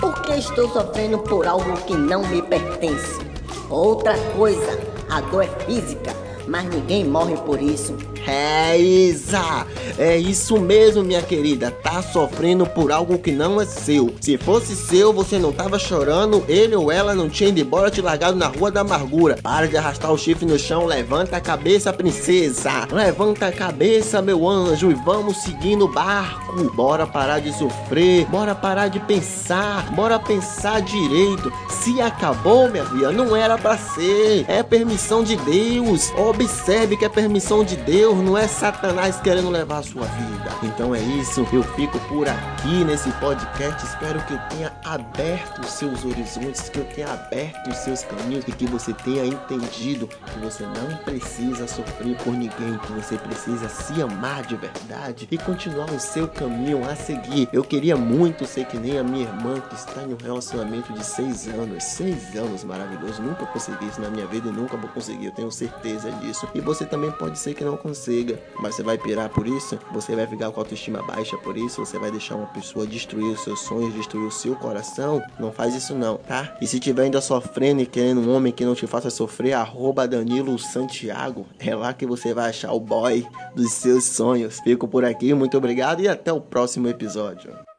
Porque 0.00 0.32
estou 0.32 0.68
sofrendo 0.70 1.18
por 1.18 1.46
algo 1.46 1.76
que 1.82 1.94
não 1.94 2.26
me 2.26 2.40
pertence. 2.42 3.20
Outra 3.68 4.14
coisa, 4.36 4.80
a 5.10 5.20
dor 5.20 5.44
é 5.44 5.64
física, 5.64 6.14
mas 6.46 6.64
ninguém 6.64 7.04
morre 7.04 7.36
por 7.36 7.60
isso. 7.60 7.96
É 8.26 8.78
Isa, 8.78 9.66
é 9.98 10.16
isso 10.16 10.60
mesmo, 10.60 11.02
minha 11.02 11.22
querida. 11.22 11.70
Tá 11.70 12.02
sofrendo 12.02 12.66
por 12.66 12.92
algo 12.92 13.18
que 13.18 13.32
não 13.32 13.60
é 13.60 13.64
seu. 13.64 14.14
Se 14.20 14.36
fosse 14.36 14.76
seu, 14.76 15.12
você 15.12 15.38
não 15.38 15.52
tava 15.52 15.78
chorando, 15.78 16.44
ele 16.48 16.76
ou 16.76 16.92
ela 16.92 17.14
não 17.14 17.28
tinha 17.28 17.48
ido 17.48 17.60
embora 17.60 17.90
te 17.90 18.00
largado 18.00 18.36
na 18.36 18.46
rua 18.46 18.70
da 18.70 18.82
amargura. 18.82 19.38
Para 19.42 19.66
de 19.66 19.76
arrastar 19.76 20.12
o 20.12 20.18
chifre 20.18 20.46
no 20.46 20.58
chão, 20.58 20.86
levanta 20.86 21.36
a 21.36 21.40
cabeça, 21.40 21.92
princesa. 21.92 22.86
Levanta 22.92 23.46
a 23.46 23.52
cabeça, 23.52 24.20
meu 24.20 24.48
anjo, 24.48 24.90
e 24.90 24.94
vamos 24.94 25.38
seguir 25.38 25.76
no 25.76 25.88
barco. 25.88 26.62
Bora 26.74 27.06
parar 27.06 27.40
de 27.40 27.52
sofrer, 27.56 28.26
bora 28.26 28.54
parar 28.54 28.88
de 28.88 29.00
pensar, 29.00 29.90
bora 29.94 30.18
pensar 30.18 30.82
direito. 30.82 31.52
Se 31.68 32.00
acabou, 32.00 32.68
minha 32.68 32.84
filha, 32.84 33.10
não 33.10 33.34
era 33.34 33.56
para 33.56 33.76
ser. 33.76 34.44
É 34.46 34.62
permissão 34.62 35.22
de 35.22 35.36
Deus. 35.36 36.12
Observe 36.30 36.96
que 36.96 37.04
é 37.04 37.08
permissão 37.08 37.64
de 37.64 37.76
Deus. 37.76 38.16
Não 38.18 38.38
é 38.38 38.46
Satanás 38.46 39.20
querendo 39.20 39.50
levar 39.50 39.78
a 39.78 39.82
sua 39.82 40.04
vida. 40.06 40.50
Então 40.62 40.94
é 40.94 41.00
isso, 41.00 41.44
eu 41.52 41.62
fico 41.74 41.98
por 42.00 42.28
aqui 42.28 42.84
nesse 42.84 43.10
podcast. 43.12 43.84
Espero 43.84 44.24
que 44.26 44.34
eu 44.34 44.38
tenha 44.48 44.72
aberto 44.84 45.60
os 45.60 45.72
seus 45.72 46.04
horizontes, 46.04 46.68
que 46.68 46.78
eu 46.78 46.84
tenha 46.84 47.12
aberto 47.12 47.70
os 47.70 47.78
seus 47.78 48.04
caminhos 48.04 48.44
e 48.46 48.52
que 48.52 48.64
você 48.66 48.92
tenha 48.92 49.26
entendido 49.26 50.06
que 50.06 50.38
você 50.38 50.62
não 50.62 50.96
precisa 50.98 51.66
sofrer 51.66 52.16
por 52.18 52.32
ninguém, 52.32 52.78
que 52.78 52.92
você 52.92 53.16
precisa 53.18 53.68
se 53.68 54.00
amar 54.00 54.46
de 54.46 54.54
verdade 54.54 55.26
e 55.28 55.38
continuar 55.38 55.90
o 55.90 55.98
seu 55.98 56.28
caminho 56.28 56.88
a 56.88 56.94
seguir. 56.94 57.48
Eu 57.52 57.64
queria 57.64 57.96
muito 57.96 58.46
ser 58.46 58.66
que 58.66 58.78
nem 58.78 58.98
a 58.98 59.02
minha 59.02 59.24
irmã 59.24 59.60
que 59.60 59.74
está 59.74 60.02
em 60.02 60.14
um 60.14 60.16
relacionamento 60.16 60.92
de 60.92 61.04
seis 61.04 61.48
anos. 61.48 61.82
Seis 61.82 62.36
anos 62.36 62.62
maravilhoso. 62.62 63.20
Nunca 63.20 63.46
consegui 63.46 63.86
isso 63.86 64.00
na 64.00 64.10
minha 64.10 64.26
vida 64.26 64.48
e 64.48 64.52
nunca 64.52 64.76
vou 64.76 64.88
conseguir, 64.90 65.26
eu 65.26 65.32
tenho 65.32 65.50
certeza 65.50 66.19
disso. 66.20 66.46
E 66.54 66.60
você 66.60 66.84
também 66.84 67.10
pode 67.10 67.38
ser 67.38 67.54
que 67.54 67.64
não 67.64 67.76
consiga, 67.76 68.38
mas 68.58 68.74
você 68.74 68.82
vai 68.82 68.98
pirar 68.98 69.28
por 69.28 69.46
isso? 69.46 69.78
Você 69.92 70.14
vai 70.14 70.26
ficar 70.26 70.50
com 70.50 70.60
a 70.60 70.62
autoestima 70.62 71.02
baixa 71.02 71.36
por 71.38 71.56
isso? 71.56 71.84
Você 71.84 71.98
vai 71.98 72.10
deixar 72.10 72.36
uma 72.36 72.46
pessoa 72.46 72.86
destruir 72.86 73.32
os 73.32 73.40
seus 73.42 73.60
sonhos, 73.60 73.94
destruir 73.94 74.26
o 74.26 74.30
seu 74.30 74.54
coração? 74.54 75.22
Não 75.38 75.50
faz 75.50 75.74
isso 75.74 75.94
não, 75.94 76.18
tá? 76.18 76.56
E 76.60 76.66
se 76.66 76.78
tiver 76.78 77.04
ainda 77.04 77.20
sofrendo 77.20 77.80
e 77.80 77.86
querendo 77.86 78.20
um 78.20 78.34
homem 78.34 78.52
que 78.52 78.64
não 78.64 78.74
te 78.74 78.86
faça 78.86 79.10
sofrer, 79.10 79.54
arroba 79.54 80.06
Danilo 80.06 80.58
Santiago, 80.58 81.46
é 81.58 81.74
lá 81.74 81.92
que 81.92 82.06
você 82.06 82.34
vai 82.34 82.50
achar 82.50 82.72
o 82.72 82.80
boy 82.80 83.26
dos 83.54 83.72
seus 83.72 84.04
sonhos. 84.04 84.60
Fico 84.60 84.86
por 84.86 85.04
aqui, 85.04 85.34
muito 85.34 85.56
obrigado 85.56 86.00
e 86.00 86.08
até 86.08 86.32
o 86.32 86.40
próximo 86.40 86.88
episódio. 86.88 87.69